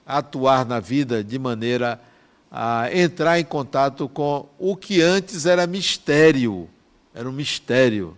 atuar 0.06 0.66
na 0.66 0.80
vida 0.80 1.22
de 1.24 1.38
maneira 1.38 2.02
a 2.50 2.90
entrar 2.96 3.40
em 3.40 3.44
contato 3.44 4.08
com 4.08 4.48
o 4.58 4.78
que 4.78 5.02
antes 5.02 5.46
era 5.46 5.68
mistério, 5.68 6.70
era 7.18 7.28
um 7.28 7.32
mistério. 7.32 8.16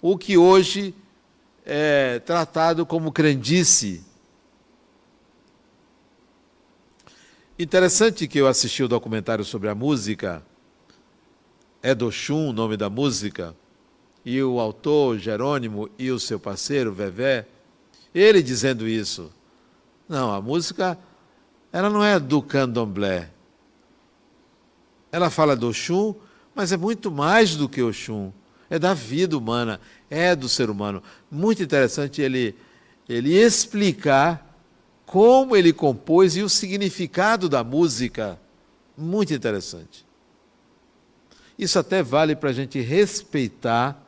O 0.00 0.16
que 0.16 0.38
hoje 0.38 0.94
é 1.64 2.20
tratado 2.20 2.86
como 2.86 3.10
crendice. 3.10 4.04
Interessante 7.58 8.28
que 8.28 8.38
eu 8.38 8.46
assisti 8.46 8.84
o 8.84 8.88
documentário 8.88 9.44
sobre 9.44 9.68
a 9.68 9.74
música, 9.74 10.44
é 11.82 11.92
Chum, 12.12 12.50
o 12.50 12.52
nome 12.52 12.76
da 12.76 12.88
música, 12.88 13.52
e 14.24 14.40
o 14.40 14.60
autor, 14.60 15.18
Jerônimo, 15.18 15.90
e 15.98 16.12
o 16.12 16.20
seu 16.20 16.38
parceiro, 16.38 16.92
Vevé, 16.92 17.48
ele 18.14 18.44
dizendo 18.44 18.86
isso. 18.86 19.32
Não, 20.08 20.32
a 20.32 20.40
música, 20.40 20.96
ela 21.72 21.90
não 21.90 22.04
é 22.04 22.20
do 22.20 22.40
candomblé. 22.40 23.28
Ela 25.10 25.30
fala 25.30 25.56
do 25.56 25.74
Chum, 25.74 26.14
mas 26.56 26.72
é 26.72 26.76
muito 26.78 27.10
mais 27.10 27.54
do 27.54 27.68
que 27.68 27.82
o 27.82 27.92
Chum. 27.92 28.32
É 28.70 28.78
da 28.78 28.94
vida 28.94 29.36
humana, 29.36 29.78
é 30.08 30.34
do 30.34 30.48
ser 30.48 30.70
humano. 30.70 31.02
Muito 31.30 31.62
interessante 31.62 32.22
ele, 32.22 32.56
ele 33.06 33.32
explicar 33.36 34.42
como 35.04 35.54
ele 35.54 35.72
compôs 35.72 36.34
e 36.34 36.42
o 36.42 36.48
significado 36.48 37.48
da 37.48 37.62
música. 37.62 38.40
Muito 38.96 39.34
interessante. 39.34 40.04
Isso 41.58 41.78
até 41.78 42.02
vale 42.02 42.34
para 42.34 42.50
a 42.50 42.52
gente 42.54 42.80
respeitar 42.80 44.02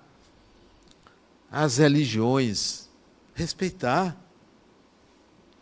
as 1.52 1.76
religiões. 1.76 2.88
Respeitar. 3.34 4.16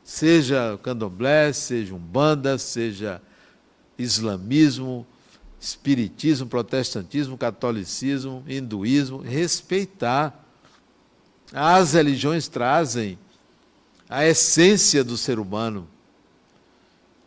Seja 0.04 0.78
candomblé, 0.82 1.52
seja 1.52 1.94
umbanda, 1.94 2.56
seja 2.56 3.20
islamismo, 3.98 5.04
espiritismo, 5.60 6.46
protestantismo, 6.46 7.36
catolicismo, 7.36 8.44
hinduísmo. 8.46 9.18
Respeitar. 9.18 10.44
As 11.52 11.92
religiões 11.92 12.48
trazem 12.48 13.18
a 14.08 14.26
essência 14.26 15.02
do 15.02 15.16
ser 15.16 15.38
humano. 15.38 15.88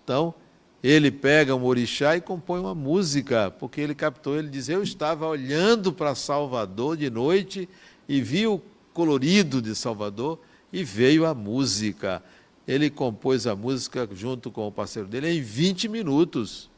Então, 0.03 0.33
ele 0.81 1.11
pega 1.11 1.55
um 1.55 1.63
orixá 1.65 2.15
e 2.15 2.21
compõe 2.21 2.59
uma 2.59 2.73
música, 2.73 3.51
porque 3.51 3.81
ele 3.81 3.93
captou, 3.93 4.37
ele 4.37 4.49
diz: 4.49 4.69
Eu 4.69 4.81
estava 4.81 5.27
olhando 5.27 5.91
para 5.91 6.15
Salvador 6.15 6.95
de 6.95 7.09
noite 7.09 7.67
e 8.07 8.21
vi 8.21 8.47
o 8.47 8.61
colorido 8.93 9.61
de 9.61 9.75
Salvador 9.75 10.39
e 10.71 10.83
veio 10.83 11.25
a 11.25 11.33
música. 11.33 12.23
Ele 12.67 12.89
compôs 12.89 13.45
a 13.47 13.55
música 13.55 14.07
junto 14.13 14.51
com 14.51 14.67
o 14.67 14.71
parceiro 14.71 15.07
dele 15.07 15.29
em 15.29 15.41
20 15.41 15.89
minutos. 15.89 16.69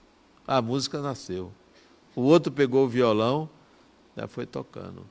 A 0.48 0.62
música 0.62 1.02
nasceu. 1.02 1.52
O 2.16 2.22
outro 2.22 2.52
pegou 2.52 2.86
o 2.86 2.90
violão, 2.90 3.50
já 4.16 4.28
foi 4.28 4.46
tocando. 4.46 5.06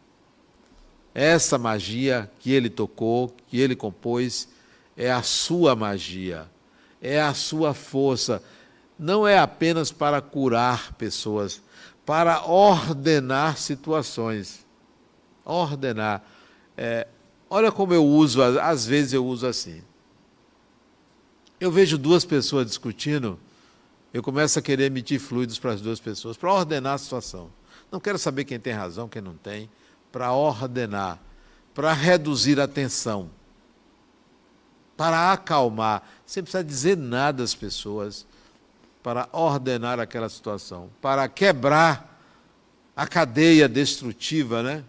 Essa 1.14 1.58
magia 1.58 2.30
que 2.38 2.52
ele 2.52 2.70
tocou, 2.70 3.34
que 3.48 3.58
ele 3.58 3.74
compôs, 3.74 4.48
é 4.96 5.10
a 5.10 5.22
sua 5.22 5.74
magia, 5.74 6.48
é 7.00 7.20
a 7.20 7.34
sua 7.34 7.74
força. 7.74 8.42
Não 8.98 9.26
é 9.26 9.38
apenas 9.38 9.90
para 9.90 10.20
curar 10.20 10.92
pessoas, 10.94 11.62
para 12.04 12.44
ordenar 12.44 13.56
situações. 13.56 14.66
Ordenar. 15.44 16.22
É, 16.76 17.08
olha 17.48 17.72
como 17.72 17.94
eu 17.94 18.04
uso, 18.04 18.42
às 18.42 18.86
vezes 18.86 19.12
eu 19.12 19.24
uso 19.24 19.46
assim. 19.46 19.82
Eu 21.58 21.70
vejo 21.70 21.98
duas 21.98 22.24
pessoas 22.24 22.66
discutindo, 22.66 23.38
eu 24.12 24.22
começo 24.22 24.58
a 24.58 24.62
querer 24.62 24.84
emitir 24.84 25.20
fluidos 25.20 25.58
para 25.58 25.72
as 25.72 25.80
duas 25.80 26.00
pessoas, 26.00 26.36
para 26.36 26.52
ordenar 26.52 26.94
a 26.94 26.98
situação. 26.98 27.50
Não 27.90 28.00
quero 28.00 28.18
saber 28.18 28.44
quem 28.44 28.58
tem 28.58 28.72
razão, 28.72 29.08
quem 29.08 29.22
não 29.22 29.34
tem, 29.34 29.70
para 30.10 30.32
ordenar, 30.32 31.18
para 31.74 31.92
reduzir 31.92 32.60
a 32.60 32.66
tensão 32.66 33.30
para 35.00 35.32
acalmar, 35.32 36.02
sem 36.26 36.42
precisar 36.42 36.62
dizer 36.62 36.94
nada 36.94 37.42
às 37.42 37.54
pessoas, 37.54 38.26
para 39.02 39.30
ordenar 39.32 39.98
aquela 39.98 40.28
situação, 40.28 40.90
para 41.00 41.26
quebrar 41.26 42.22
a 42.94 43.06
cadeia 43.06 43.66
destrutiva, 43.66 44.62
né? 44.62 44.84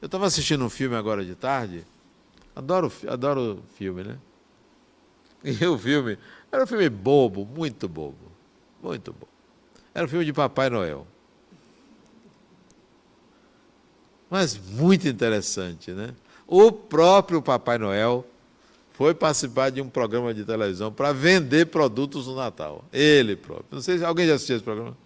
Eu 0.00 0.06
estava 0.06 0.26
assistindo 0.26 0.64
um 0.64 0.70
filme 0.70 0.94
agora 0.94 1.24
de 1.24 1.34
tarde, 1.34 1.84
adoro, 2.54 2.92
adoro 3.08 3.60
filme, 3.74 4.04
né? 4.04 4.18
E 5.42 5.66
o 5.66 5.76
filme 5.76 6.16
era 6.52 6.62
um 6.62 6.66
filme 6.68 6.88
bobo, 6.88 7.44
muito 7.44 7.88
bobo, 7.88 8.27
muito 8.82 9.12
bobo. 9.12 9.28
Era 9.94 10.04
um 10.04 10.08
filme 10.08 10.24
de 10.24 10.32
Papai 10.32 10.70
Noel. 10.70 11.06
Mas 14.30 14.58
muito 14.58 15.08
interessante, 15.08 15.90
né? 15.90 16.14
O 16.46 16.70
próprio 16.70 17.42
Papai 17.42 17.78
Noel 17.78 18.26
foi 18.92 19.14
participar 19.14 19.70
de 19.70 19.80
um 19.80 19.88
programa 19.88 20.34
de 20.34 20.44
televisão 20.44 20.92
para 20.92 21.12
vender 21.12 21.66
produtos 21.66 22.26
no 22.26 22.34
Natal. 22.34 22.84
Ele 22.92 23.36
próprio. 23.36 23.66
Não 23.70 23.80
sei 23.80 23.98
se 23.98 24.04
alguém 24.04 24.26
já 24.26 24.34
assistiu 24.34 24.56
esse 24.56 24.64
programa. 24.64 24.96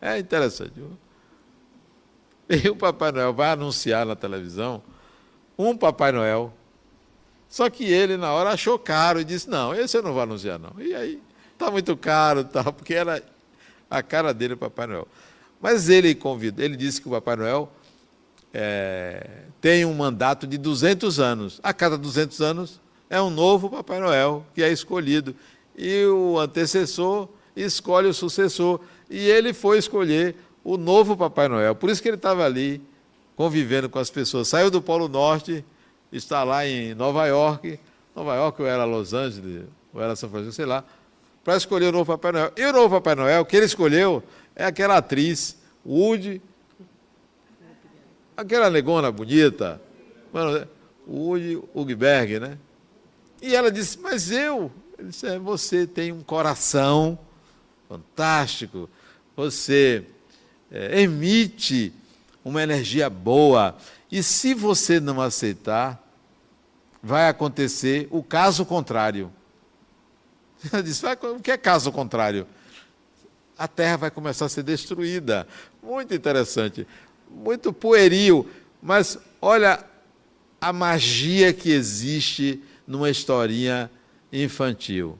É 0.00 0.18
interessante. 0.18 0.74
E 2.48 2.68
o 2.68 2.76
Papai 2.76 3.10
Noel 3.10 3.32
vai 3.32 3.50
anunciar 3.50 4.06
na 4.06 4.14
televisão 4.14 4.82
um 5.58 5.76
Papai 5.76 6.12
Noel. 6.12 6.52
Só 7.48 7.68
que 7.70 7.84
ele, 7.84 8.16
na 8.16 8.32
hora, 8.32 8.50
achou 8.50 8.78
caro 8.78 9.20
e 9.20 9.24
disse: 9.24 9.48
Não, 9.48 9.74
esse 9.74 9.96
eu 9.96 10.02
não 10.02 10.12
vou 10.12 10.22
anunciar, 10.22 10.58
não. 10.58 10.72
E 10.78 10.94
aí, 10.94 11.22
está 11.56 11.70
muito 11.70 11.96
caro, 11.96 12.44
tal, 12.44 12.72
porque 12.72 12.94
era 12.94 13.22
a 13.90 14.02
cara 14.02 14.32
dele, 14.32 14.54
o 14.54 14.58
Papai 14.58 14.86
Noel. 14.86 15.08
Mas 15.60 15.88
ele 15.88 16.14
convidou, 16.14 16.64
ele 16.64 16.76
disse 16.76 17.00
que 17.00 17.08
o 17.08 17.10
Papai 17.10 17.36
Noel 17.36 17.72
é, 18.52 19.26
tem 19.60 19.84
um 19.84 19.94
mandato 19.94 20.46
de 20.46 20.58
200 20.58 21.18
anos. 21.18 21.60
A 21.62 21.72
cada 21.72 21.98
200 21.98 22.40
anos 22.40 22.80
É 23.08 23.20
um 23.20 23.30
novo 23.30 23.68
Papai 23.68 24.00
Noel 24.00 24.44
que 24.54 24.62
é 24.62 24.70
escolhido. 24.70 25.34
E 25.76 26.06
o 26.06 26.38
antecessor 26.38 27.28
escolhe 27.54 28.08
o 28.08 28.14
sucessor. 28.14 28.80
E 29.10 29.18
ele 29.28 29.52
foi 29.52 29.78
escolher 29.78 30.34
o 30.64 30.76
novo 30.76 31.16
Papai 31.16 31.48
Noel. 31.48 31.74
Por 31.74 31.90
isso 31.90 32.02
que 32.02 32.08
ele 32.08 32.16
estava 32.16 32.44
ali, 32.44 32.80
convivendo 33.36 33.88
com 33.88 33.98
as 33.98 34.10
pessoas. 34.10 34.48
Saiu 34.48 34.70
do 34.70 34.82
Polo 34.82 35.08
Norte, 35.08 35.64
está 36.10 36.42
lá 36.42 36.66
em 36.66 36.94
Nova 36.94 37.26
York. 37.26 37.78
Nova 38.14 38.34
York 38.34 38.62
ou 38.62 38.66
era 38.66 38.86
Los 38.86 39.12
Angeles, 39.12 39.64
ou 39.92 40.02
era 40.02 40.16
São 40.16 40.30
Francisco, 40.30 40.54
sei 40.54 40.64
lá, 40.64 40.82
para 41.46 41.56
escolher 41.56 41.90
o 41.90 41.92
novo 41.92 42.06
Papai 42.06 42.32
Noel. 42.32 42.52
E 42.56 42.64
o 42.64 42.72
novo 42.72 42.96
Papai 42.96 43.14
Noel, 43.14 43.46
que 43.46 43.56
ele 43.56 43.66
escolheu, 43.66 44.20
é 44.56 44.64
aquela 44.64 44.96
atriz, 44.96 45.56
Woody, 45.86 46.42
aquela 48.36 48.68
negona 48.68 49.12
bonita, 49.12 49.80
mano, 50.32 50.66
Woody 51.06 51.62
Ugberg, 51.72 52.40
né? 52.40 52.58
E 53.40 53.54
ela 53.54 53.70
disse, 53.70 53.96
mas 54.00 54.32
eu, 54.32 54.72
ele 54.98 55.10
disse, 55.10 55.24
é, 55.28 55.38
você 55.38 55.86
tem 55.86 56.10
um 56.10 56.20
coração 56.20 57.16
fantástico, 57.88 58.90
você 59.36 60.04
é, 60.68 61.00
emite 61.00 61.92
uma 62.44 62.60
energia 62.60 63.08
boa, 63.08 63.76
e 64.10 64.20
se 64.20 64.52
você 64.52 64.98
não 64.98 65.20
aceitar, 65.20 66.04
vai 67.00 67.28
acontecer 67.28 68.08
o 68.10 68.20
caso 68.20 68.66
contrário. 68.66 69.30
Ela 70.72 70.82
disse, 70.82 71.04
o 71.06 71.40
que 71.40 71.50
é 71.50 71.56
caso 71.56 71.92
contrário? 71.92 72.46
A 73.58 73.66
terra 73.66 73.96
vai 73.96 74.10
começar 74.10 74.46
a 74.46 74.48
ser 74.48 74.62
destruída. 74.62 75.46
Muito 75.82 76.14
interessante, 76.14 76.86
muito 77.30 77.72
pueril, 77.72 78.48
mas 78.82 79.18
olha 79.40 79.84
a 80.60 80.72
magia 80.72 81.52
que 81.52 81.70
existe 81.70 82.62
numa 82.86 83.10
historinha 83.10 83.90
infantil. 84.32 85.18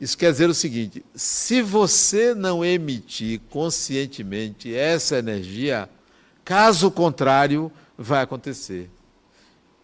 Isso 0.00 0.16
quer 0.16 0.30
dizer 0.30 0.50
o 0.50 0.54
seguinte: 0.54 1.04
se 1.14 1.62
você 1.62 2.34
não 2.34 2.64
emitir 2.64 3.40
conscientemente 3.48 4.74
essa 4.74 5.18
energia, 5.18 5.88
caso 6.44 6.90
contrário, 6.90 7.72
vai 7.96 8.22
acontecer. 8.22 8.90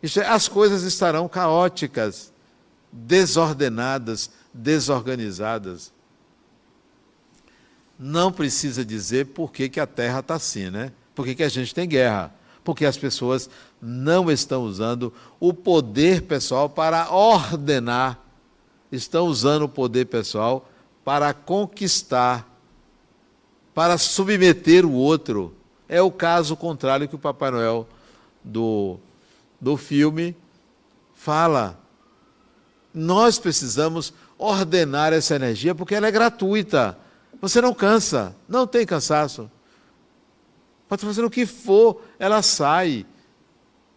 É, 0.02 0.26
as 0.26 0.48
coisas 0.48 0.82
estarão 0.82 1.28
caóticas, 1.28 2.31
desordenadas, 2.92 4.30
desorganizadas. 4.52 5.92
Não 7.98 8.30
precisa 8.30 8.84
dizer 8.84 9.26
por 9.26 9.50
que, 9.50 9.68
que 9.68 9.80
a 9.80 9.86
Terra 9.86 10.20
está 10.20 10.34
assim, 10.34 10.70
né? 10.70 10.92
Por 11.14 11.24
que, 11.24 11.34
que 11.34 11.42
a 11.42 11.48
gente 11.48 11.74
tem 11.74 11.88
guerra? 11.88 12.34
Porque 12.64 12.84
as 12.84 12.96
pessoas 12.96 13.48
não 13.80 14.30
estão 14.30 14.62
usando 14.62 15.12
o 15.40 15.52
poder 15.52 16.22
pessoal 16.22 16.68
para 16.68 17.10
ordenar, 17.12 18.18
estão 18.90 19.26
usando 19.26 19.62
o 19.62 19.68
poder 19.68 20.06
pessoal 20.06 20.68
para 21.04 21.32
conquistar, 21.32 22.48
para 23.74 23.98
submeter 23.98 24.84
o 24.86 24.92
outro. 24.92 25.54
É 25.88 26.00
o 26.00 26.10
caso 26.10 26.56
contrário 26.56 27.08
que 27.08 27.16
o 27.16 27.18
Papai 27.18 27.50
Noel 27.50 27.88
do, 28.42 28.98
do 29.60 29.76
filme 29.76 30.36
fala. 31.14 31.81
Nós 32.94 33.38
precisamos 33.38 34.12
ordenar 34.38 35.12
essa 35.12 35.34
energia 35.34 35.74
porque 35.74 35.94
ela 35.94 36.06
é 36.06 36.10
gratuita. 36.10 36.98
Você 37.40 37.60
não 37.60 37.74
cansa, 37.74 38.36
não 38.48 38.66
tem 38.66 38.86
cansaço. 38.86 39.50
Pode 40.88 41.04
fazer 41.04 41.24
o 41.24 41.30
que 41.30 41.46
for, 41.46 42.02
ela 42.18 42.42
sai. 42.42 43.06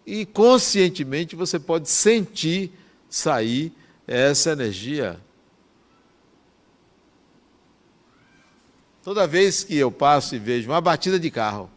E 0.05 0.25
conscientemente 0.25 1.35
você 1.35 1.59
pode 1.59 1.89
sentir 1.89 2.71
sair 3.09 3.73
essa 4.07 4.51
energia. 4.51 5.19
Toda 9.03 9.27
vez 9.27 9.63
que 9.63 9.75
eu 9.75 9.91
passo 9.91 10.35
e 10.35 10.39
vejo 10.39 10.69
uma 10.69 10.81
batida 10.81 11.19
de 11.19 11.29
carro, 11.29 11.69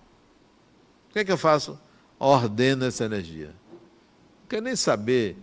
o 1.08 1.12
que 1.12 1.18
é 1.18 1.24
que 1.24 1.32
eu 1.32 1.38
faço? 1.38 1.78
ordena 2.18 2.86
essa 2.86 3.04
energia. 3.04 3.48
Não 3.48 4.48
quero 4.48 4.62
nem 4.62 4.76
saber 4.76 5.36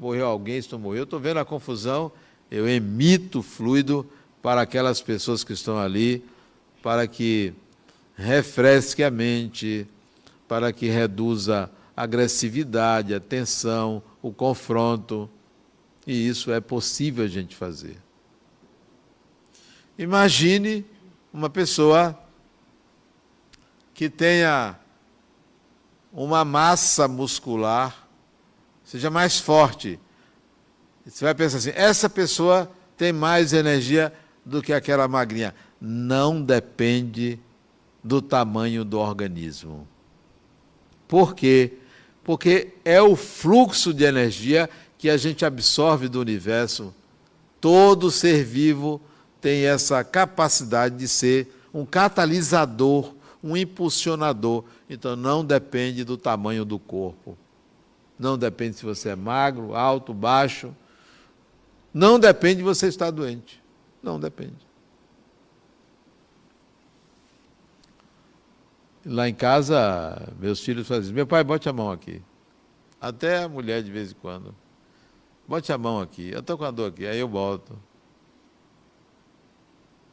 morreu 0.00 0.26
alguém, 0.26 0.60
se 0.60 0.72
não 0.72 0.78
morreu. 0.78 1.00
Eu 1.00 1.04
estou 1.04 1.20
vendo 1.20 1.38
a 1.38 1.44
confusão, 1.44 2.10
eu 2.50 2.66
emito 2.66 3.42
fluido 3.42 4.08
para 4.42 4.62
aquelas 4.62 5.02
pessoas 5.02 5.44
que 5.44 5.52
estão 5.52 5.78
ali, 5.78 6.24
para 6.82 7.06
que 7.06 7.52
refresque 8.16 9.04
a 9.04 9.10
mente, 9.10 9.86
para 10.48 10.72
que 10.72 10.88
reduza 10.88 11.70
a 11.94 12.02
agressividade, 12.02 13.14
a 13.14 13.20
tensão, 13.20 14.02
o 14.22 14.32
confronto. 14.32 15.28
E 16.06 16.26
isso 16.26 16.50
é 16.50 16.60
possível 16.60 17.24
a 17.24 17.28
gente 17.28 17.54
fazer. 17.54 17.98
Imagine 19.98 20.84
uma 21.30 21.50
pessoa 21.50 22.18
que 23.92 24.08
tenha 24.08 24.78
uma 26.10 26.42
massa 26.42 27.06
muscular, 27.06 28.08
seja 28.90 29.08
mais 29.08 29.38
forte. 29.38 30.00
Você 31.06 31.24
vai 31.24 31.34
pensar 31.34 31.58
assim: 31.58 31.72
essa 31.74 32.10
pessoa 32.10 32.70
tem 32.96 33.12
mais 33.12 33.52
energia 33.52 34.12
do 34.44 34.60
que 34.60 34.72
aquela 34.72 35.06
magrinha. 35.06 35.54
Não 35.80 36.42
depende 36.42 37.38
do 38.02 38.20
tamanho 38.20 38.84
do 38.84 38.98
organismo. 38.98 39.86
Por 41.06 41.34
quê? 41.34 41.74
Porque 42.24 42.74
é 42.84 43.00
o 43.00 43.14
fluxo 43.14 43.94
de 43.94 44.04
energia 44.04 44.68
que 44.98 45.08
a 45.08 45.16
gente 45.16 45.44
absorve 45.44 46.08
do 46.08 46.20
universo. 46.20 46.92
Todo 47.60 48.10
ser 48.10 48.44
vivo 48.44 49.00
tem 49.40 49.66
essa 49.66 50.02
capacidade 50.02 50.96
de 50.96 51.06
ser 51.06 51.54
um 51.72 51.86
catalisador, 51.86 53.14
um 53.42 53.56
impulsionador 53.56 54.64
então 54.88 55.14
não 55.14 55.44
depende 55.44 56.02
do 56.02 56.16
tamanho 56.16 56.64
do 56.64 56.76
corpo. 56.76 57.38
Não 58.20 58.36
depende 58.36 58.76
se 58.76 58.84
você 58.84 59.08
é 59.08 59.16
magro, 59.16 59.74
alto, 59.74 60.12
baixo. 60.12 60.76
Não 61.92 62.18
depende 62.18 62.56
de 62.56 62.62
você 62.62 62.86
estar 62.86 63.10
doente. 63.10 63.62
Não 64.02 64.20
depende. 64.20 64.68
Lá 69.06 69.26
em 69.26 69.34
casa, 69.34 70.30
meus 70.38 70.60
filhos 70.60 70.86
fazem 70.86 71.14
meu 71.14 71.26
pai, 71.26 71.42
bote 71.42 71.66
a 71.66 71.72
mão 71.72 71.90
aqui. 71.90 72.20
Até 73.00 73.44
a 73.44 73.48
mulher 73.48 73.82
de 73.82 73.90
vez 73.90 74.10
em 74.10 74.14
quando. 74.16 74.54
Bote 75.48 75.72
a 75.72 75.78
mão 75.78 75.98
aqui. 75.98 76.30
Eu 76.30 76.40
estou 76.40 76.58
com 76.58 76.64
a 76.64 76.70
dor 76.70 76.90
aqui, 76.90 77.06
aí 77.06 77.18
eu 77.18 77.26
boto. 77.26 77.74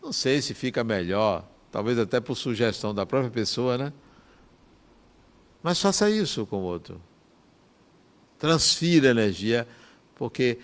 Não 0.01 0.14
sei 0.14 0.41
se 0.41 0.53
fica 0.53 0.82
melhor, 0.82 1.45
talvez 1.70 1.99
até 1.99 2.22
por 2.22 2.36
sugestão 2.36 2.95
da 2.95 3.05
própria 3.05 3.32
pessoa, 3.32 3.78
né? 3.78 3.91
Mas 5.62 5.82
faça 5.82 6.10
isso 6.10 6.45
com 6.45 6.60
o 6.60 6.64
outro. 6.64 7.01
Transfira 8.39 9.09
energia, 9.09 9.67
porque 10.15 10.59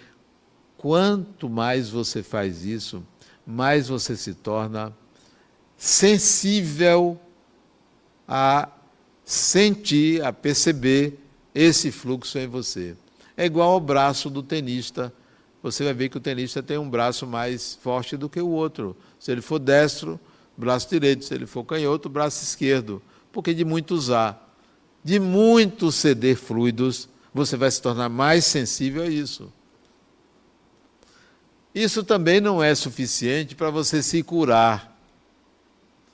quanto 0.77 1.49
mais 1.49 1.89
você 1.89 2.21
faz 2.21 2.63
isso, 2.63 3.03
mais 3.45 3.87
você 3.87 4.15
se 4.15 4.33
torna 4.33 4.93
sensível 5.77 7.19
a 8.27 8.69
sentir, 9.25 10.23
a 10.23 10.31
perceber 10.31 11.19
esse 11.53 11.91
fluxo 11.91 12.37
em 12.37 12.47
você. 12.47 12.95
É 13.35 13.45
igual 13.45 13.71
ao 13.71 13.79
braço 13.79 14.29
do 14.29 14.43
tenista. 14.43 15.13
Você 15.61 15.83
vai 15.83 15.93
ver 15.93 16.09
que 16.09 16.17
o 16.17 16.21
tenista 16.21 16.61
tem 16.61 16.77
um 16.77 16.89
braço 16.89 17.25
mais 17.25 17.75
forte 17.81 18.15
do 18.15 18.29
que 18.29 18.41
o 18.41 18.49
outro. 18.49 18.95
Se 19.19 19.31
ele 19.31 19.41
for 19.41 19.59
destro, 19.59 20.19
braço 20.57 20.89
direito. 20.89 21.25
Se 21.25 21.33
ele 21.33 21.45
for 21.45 21.63
canhoto, 21.63 22.09
braço 22.09 22.43
esquerdo. 22.43 23.01
Porque 23.31 23.53
de 23.53 23.65
muito 23.65 23.95
usar 23.95 24.43
de 25.03 25.19
muito 25.19 25.91
ceder 25.91 26.37
fluidos, 26.37 27.09
você 27.33 27.57
vai 27.57 27.69
se 27.71 27.81
tornar 27.81 28.09
mais 28.09 28.45
sensível 28.45 29.03
a 29.03 29.07
isso. 29.07 29.51
Isso 31.73 32.03
também 32.03 32.39
não 32.39 32.61
é 32.61 32.75
suficiente 32.75 33.55
para 33.55 33.69
você 33.69 34.03
se 34.03 34.21
curar. 34.21 34.95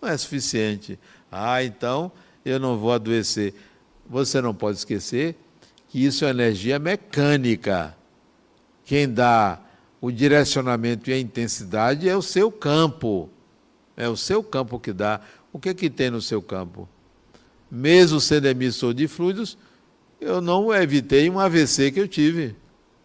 Não 0.01 0.09
é 0.09 0.17
suficiente. 0.17 0.97
Ah, 1.31 1.63
então 1.63 2.11
eu 2.45 2.59
não 2.59 2.77
vou 2.77 2.93
adoecer. 2.93 3.53
Você 4.09 4.41
não 4.41 4.53
pode 4.53 4.77
esquecer 4.77 5.35
que 5.89 6.03
isso 6.03 6.23
é 6.23 6.29
energia 6.29 6.79
mecânica. 6.79 7.95
Quem 8.85 9.11
dá 9.11 9.59
o 9.99 10.09
direcionamento 10.09 11.09
e 11.09 11.13
a 11.13 11.19
intensidade 11.19 12.07
é 12.07 12.15
o 12.15 12.21
seu 12.21 12.51
campo. 12.51 13.29
É 13.97 14.07
o 14.07 14.15
seu 14.15 14.41
campo 14.41 14.79
que 14.79 14.93
dá. 14.93 15.19
O 15.51 15.59
que, 15.59 15.69
é 15.69 15.73
que 15.73 15.89
tem 15.89 16.09
no 16.09 16.21
seu 16.21 16.41
campo? 16.41 16.87
mesmo 17.69 18.19
sendo 18.19 18.47
emissor 18.47 18.93
de 18.93 19.07
fluidos, 19.07 19.57
eu 20.19 20.41
não 20.41 20.73
evitei 20.73 21.29
um 21.29 21.39
AVC 21.39 21.91
que 21.91 21.99
eu 21.99 22.07
tive. 22.07 22.55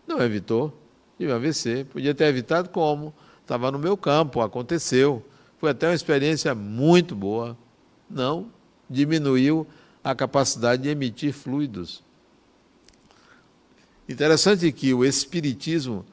Não 0.07 0.21
evitou. 0.21 0.77
Tive 1.19 1.33
AVC. 1.33 1.85
Podia 1.85 2.15
ter 2.15 2.25
evitado 2.25 2.69
como? 2.69 3.15
Estava 3.41 3.71
no 3.71 3.79
meu 3.79 3.97
campo, 3.97 4.41
aconteceu. 4.41 5.25
Foi 5.59 5.71
até 5.71 5.89
uma 5.89 5.95
experiência 5.95 6.55
muito 6.55 7.15
boa. 7.15 7.57
Não 8.11 8.51
diminuiu 8.89 9.67
a 10.03 10.15
capacidade 10.15 10.83
de 10.83 10.89
emitir 10.89 11.33
fluidos. 11.33 12.03
Interessante 14.09 14.71
que 14.71 14.93
o 14.93 15.05
Espiritismo 15.05 16.05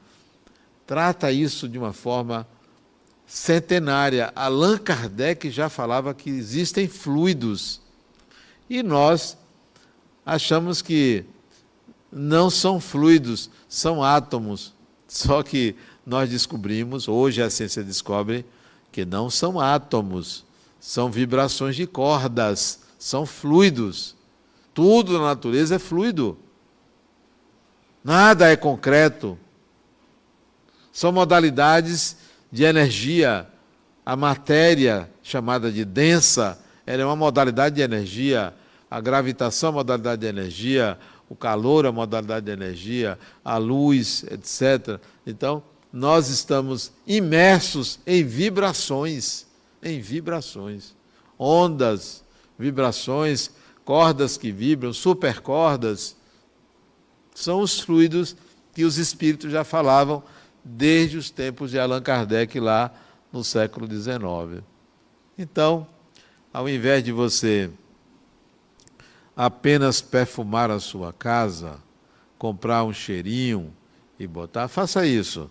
trata 0.86 1.30
isso 1.30 1.68
de 1.68 1.78
uma 1.78 1.92
forma 1.92 2.46
centenária. 3.26 4.32
Allan 4.34 4.78
Kardec 4.78 5.50
já 5.50 5.68
falava 5.68 6.14
que 6.14 6.30
existem 6.30 6.88
fluidos. 6.88 7.80
E 8.68 8.82
nós 8.82 9.36
achamos 10.24 10.82
que 10.82 11.24
não 12.10 12.50
são 12.50 12.80
fluidos, 12.80 13.50
são 13.68 14.02
átomos. 14.02 14.74
Só 15.08 15.42
que 15.42 15.74
nós 16.06 16.28
descobrimos, 16.28 17.08
hoje 17.08 17.42
a 17.42 17.50
ciência 17.50 17.82
descobre, 17.82 18.44
que 18.90 19.04
não 19.04 19.30
são 19.30 19.60
átomos, 19.60 20.44
são 20.78 21.10
vibrações 21.10 21.76
de 21.76 21.86
cordas, 21.86 22.80
são 22.98 23.24
fluidos. 23.24 24.16
Tudo 24.74 25.14
na 25.14 25.26
natureza 25.26 25.76
é 25.76 25.78
fluido. 25.78 26.38
Nada 28.02 28.48
é 28.48 28.56
concreto. 28.56 29.38
São 30.92 31.12
modalidades 31.12 32.16
de 32.50 32.64
energia. 32.64 33.48
A 34.04 34.16
matéria, 34.16 35.08
chamada 35.22 35.70
de 35.70 35.84
densa, 35.84 36.58
ela 36.84 37.02
é 37.02 37.06
uma 37.06 37.16
modalidade 37.16 37.76
de 37.76 37.82
energia. 37.82 38.52
A 38.92 39.00
gravitação 39.00 39.70
uma 39.70 39.76
modalidade 39.76 40.20
de 40.20 40.26
energia. 40.26 40.98
O 41.26 41.34
calor 41.34 41.86
uma 41.86 41.92
modalidade 41.92 42.44
de 42.44 42.52
energia. 42.52 43.18
A 43.42 43.56
luz, 43.56 44.22
etc. 44.24 45.00
Então, 45.26 45.62
nós 45.90 46.28
estamos 46.28 46.92
imersos 47.06 47.98
em 48.06 48.22
vibrações. 48.22 49.46
Em 49.82 49.98
vibrações. 49.98 50.94
Ondas, 51.38 52.22
vibrações, 52.58 53.50
cordas 53.82 54.36
que 54.36 54.52
vibram, 54.52 54.92
supercordas 54.92 56.14
são 57.34 57.60
os 57.60 57.80
fluidos 57.80 58.36
que 58.74 58.84
os 58.84 58.98
espíritos 58.98 59.50
já 59.50 59.64
falavam 59.64 60.22
desde 60.62 61.16
os 61.16 61.30
tempos 61.30 61.70
de 61.70 61.78
Allan 61.78 62.02
Kardec 62.02 62.60
lá 62.60 62.92
no 63.32 63.42
século 63.42 63.86
XIX. 63.90 64.62
Então, 65.38 65.86
ao 66.52 66.68
invés 66.68 67.02
de 67.02 67.10
você 67.10 67.70
apenas 69.44 70.00
perfumar 70.00 70.70
a 70.70 70.78
sua 70.78 71.12
casa, 71.12 71.80
comprar 72.38 72.84
um 72.84 72.92
cheirinho 72.92 73.74
e 74.16 74.24
botar, 74.24 74.68
faça 74.68 75.04
isso, 75.04 75.50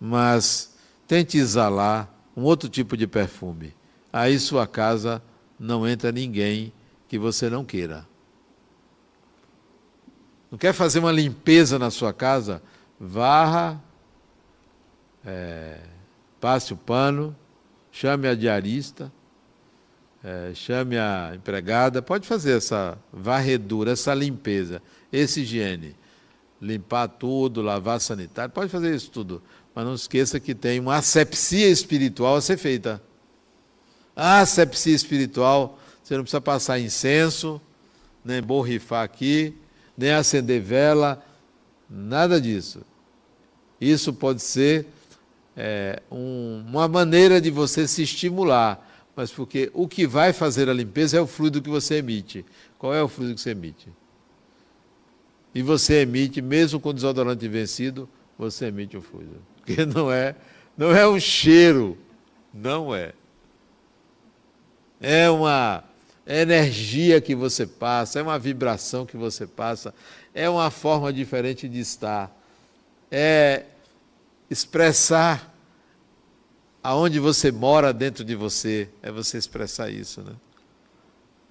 mas 0.00 0.74
tente 1.06 1.36
exalar 1.36 2.10
um 2.34 2.44
outro 2.44 2.66
tipo 2.66 2.96
de 2.96 3.06
perfume. 3.06 3.74
Aí 4.10 4.38
sua 4.38 4.66
casa 4.66 5.22
não 5.60 5.86
entra 5.86 6.10
ninguém 6.10 6.72
que 7.08 7.18
você 7.18 7.50
não 7.50 7.62
queira. 7.62 8.08
Não 10.50 10.56
quer 10.56 10.72
fazer 10.72 11.00
uma 11.00 11.12
limpeza 11.12 11.78
na 11.78 11.90
sua 11.90 12.14
casa? 12.14 12.62
Varra, 12.98 13.78
é, 15.26 15.80
passe 16.40 16.72
o 16.72 16.76
pano, 16.76 17.36
chame 17.92 18.28
a 18.28 18.34
diarista, 18.34 19.12
é, 20.26 20.52
chame 20.54 20.98
a 20.98 21.34
empregada, 21.36 22.02
pode 22.02 22.26
fazer 22.26 22.56
essa 22.56 22.98
varredura, 23.12 23.92
essa 23.92 24.12
limpeza, 24.12 24.82
esse 25.12 25.42
higiene. 25.42 25.94
Limpar 26.60 27.06
tudo, 27.06 27.62
lavar 27.62 28.00
sanitário, 28.00 28.52
pode 28.52 28.68
fazer 28.68 28.92
isso 28.92 29.08
tudo. 29.08 29.40
Mas 29.72 29.84
não 29.84 29.94
esqueça 29.94 30.40
que 30.40 30.52
tem 30.52 30.80
uma 30.80 30.96
asepsia 30.96 31.68
espiritual 31.68 32.34
a 32.34 32.40
ser 32.40 32.56
feita. 32.56 33.00
A 34.16 34.40
asepsia 34.40 34.96
espiritual, 34.96 35.78
você 36.02 36.16
não 36.16 36.24
precisa 36.24 36.40
passar 36.40 36.80
incenso, 36.80 37.60
nem 38.24 38.42
borrifar 38.42 39.04
aqui, 39.04 39.54
nem 39.96 40.10
acender 40.10 40.60
vela, 40.60 41.24
nada 41.88 42.40
disso. 42.40 42.80
Isso 43.80 44.12
pode 44.12 44.42
ser 44.42 44.86
é, 45.56 46.02
um, 46.10 46.64
uma 46.66 46.88
maneira 46.88 47.40
de 47.40 47.50
você 47.50 47.86
se 47.86 48.02
estimular, 48.02 48.85
mas 49.16 49.32
porque 49.32 49.70
o 49.72 49.88
que 49.88 50.06
vai 50.06 50.34
fazer 50.34 50.68
a 50.68 50.74
limpeza 50.74 51.16
é 51.16 51.20
o 51.20 51.26
fluido 51.26 51.62
que 51.62 51.70
você 51.70 51.96
emite. 51.96 52.44
Qual 52.78 52.92
é 52.92 53.02
o 53.02 53.08
fluido 53.08 53.34
que 53.34 53.40
você 53.40 53.50
emite? 53.50 53.88
E 55.54 55.62
você 55.62 56.02
emite, 56.02 56.42
mesmo 56.42 56.78
com 56.78 56.92
desodorante 56.92 57.48
vencido, 57.48 58.06
você 58.38 58.66
emite 58.66 58.94
o 58.94 59.00
fluido. 59.00 59.40
Porque 59.56 59.86
não 59.86 60.12
é, 60.12 60.36
não 60.76 60.94
é 60.94 61.08
um 61.08 61.18
cheiro, 61.18 61.96
não 62.52 62.94
é. 62.94 63.14
É 65.00 65.30
uma 65.30 65.82
energia 66.26 67.18
que 67.18 67.34
você 67.34 67.66
passa, 67.66 68.18
é 68.18 68.22
uma 68.22 68.38
vibração 68.38 69.06
que 69.06 69.16
você 69.16 69.46
passa, 69.46 69.94
é 70.34 70.48
uma 70.48 70.70
forma 70.70 71.10
diferente 71.10 71.66
de 71.66 71.80
estar. 71.80 72.30
É 73.10 73.64
expressar 74.50 75.55
aonde 76.86 77.18
você 77.18 77.50
mora 77.50 77.92
dentro 77.92 78.24
de 78.24 78.36
você, 78.36 78.88
é 79.02 79.10
você 79.10 79.36
expressar 79.36 79.90
isso, 79.90 80.22
né? 80.22 80.32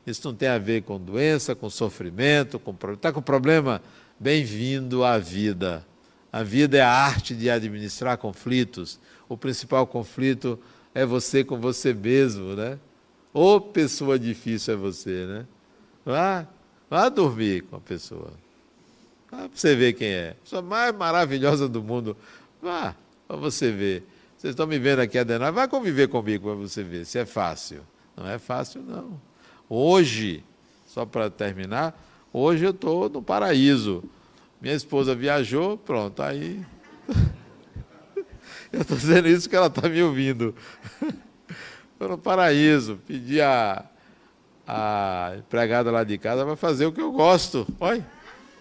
Isso 0.07 0.25
não 0.25 0.33
tem 0.33 0.47
a 0.47 0.57
ver 0.57 0.83
com 0.83 0.97
doença, 0.97 1.53
com 1.53 1.69
sofrimento, 1.69 2.57
com 2.57 2.73
está 2.93 3.11
com 3.11 3.21
problema, 3.21 3.81
bem-vindo 4.17 5.03
à 5.03 5.17
vida. 5.17 5.85
A 6.31 6.41
vida 6.41 6.77
é 6.77 6.81
a 6.81 6.89
arte 6.89 7.35
de 7.35 7.49
administrar 7.49 8.17
conflitos. 8.17 8.97
O 9.27 9.35
principal 9.35 9.85
conflito 9.85 10.57
é 10.93 11.05
você 11.05 11.43
com 11.43 11.59
você 11.59 11.93
mesmo, 11.93 12.55
né? 12.55 12.79
Ô 13.33 13.59
pessoa 13.59 14.17
difícil 14.17 14.75
é 14.75 14.77
você, 14.77 15.25
né? 15.25 15.45
Vá, 16.05 16.47
vá 16.89 17.09
dormir 17.09 17.63
com 17.63 17.75
a 17.75 17.81
pessoa. 17.81 18.31
Vá 19.29 19.39
para 19.39 19.49
você 19.53 19.75
ver 19.75 19.91
quem 19.93 20.07
é. 20.07 20.29
A 20.29 20.43
pessoa 20.45 20.61
mais 20.61 20.95
maravilhosa 20.95 21.67
do 21.67 21.83
mundo. 21.83 22.15
Vá, 22.61 22.95
para 23.27 23.35
você 23.35 23.69
ver. 23.69 24.14
Vocês 24.45 24.53
estão 24.53 24.67
me 24.67 24.77
vendo 24.77 24.99
aqui, 24.99 25.17
Adenal. 25.17 25.51
Vá 25.51 25.67
conviver 25.67 26.07
comigo 26.07 26.49
para 26.49 26.53
você 26.53 26.83
ver 26.83 27.03
se 27.03 27.17
é 27.17 27.25
fácil. 27.25 27.81
Não 28.15 28.27
é 28.27 28.37
fácil, 28.37 28.83
não. 28.83 29.19
Hoje, 29.67 30.43
só 30.85 31.03
para 31.03 31.31
terminar, 31.31 31.99
hoje 32.31 32.63
eu 32.63 32.69
estou 32.69 33.09
no 33.09 33.23
paraíso. 33.23 34.03
Minha 34.61 34.75
esposa 34.75 35.15
viajou, 35.15 35.79
pronto, 35.79 36.21
aí. 36.21 36.63
eu 38.71 38.81
estou 38.81 38.95
dizendo 38.95 39.27
isso 39.27 39.49
que 39.49 39.55
ela 39.55 39.65
está 39.65 39.89
me 39.89 40.03
ouvindo. 40.03 40.53
Estou 41.93 42.09
no 42.09 42.17
paraíso, 42.19 42.99
pedi 43.07 43.41
a, 43.41 43.83
a 44.67 45.33
empregada 45.39 45.89
lá 45.89 46.03
de 46.03 46.19
casa 46.19 46.45
para 46.45 46.55
fazer 46.55 46.85
o 46.85 46.91
que 46.91 47.01
eu 47.01 47.11
gosto. 47.11 47.65
Olha, 47.79 48.05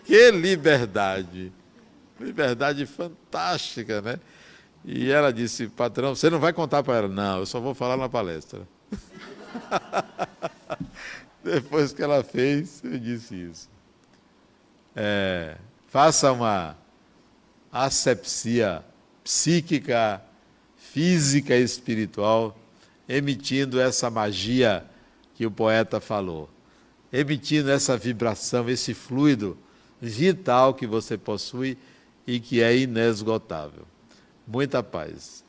que 0.05 0.30
liberdade. 0.30 1.53
Liberdade 2.18 2.87
fantástica, 2.87 4.01
né? 4.01 4.18
E 4.85 5.11
ela 5.11 5.32
disse, 5.32 5.68
patrão, 5.68 6.14
você 6.14 6.28
não 6.28 6.39
vai 6.39 6.53
contar 6.53 6.82
para 6.82 6.97
ela? 6.99 7.09
Não, 7.09 7.39
eu 7.39 7.47
só 7.47 7.59
vou 7.59 7.74
falar 7.74 7.97
na 7.97 8.09
palestra. 8.09 8.68
Depois 11.43 11.93
que 11.93 12.03
ela 12.03 12.22
fez, 12.22 12.82
eu 12.85 12.99
disse 12.99 13.35
isso. 13.35 13.68
É, 14.95 15.57
faça 15.89 16.30
uma 16.32 16.76
asepsia 17.72 18.85
psíquica, 19.22 20.22
física 20.76 21.57
e 21.57 21.62
espiritual 21.62 22.57
emitindo 23.09 23.80
essa 23.80 24.11
magia 24.11 24.85
que 25.35 25.47
o 25.47 25.51
poeta 25.51 26.01
falou, 26.01 26.49
emitindo 27.12 27.70
essa 27.70 27.97
vibração, 27.97 28.68
esse 28.68 28.95
fluido 28.95 29.59
vital 30.01 30.74
que 30.74 30.87
você 30.87 31.16
possui 31.18 31.76
e 32.26 32.41
que 32.41 32.62
é 32.62 32.76
inesgotável. 32.76 33.87
Muita 34.47 34.82
paz. 34.82 35.43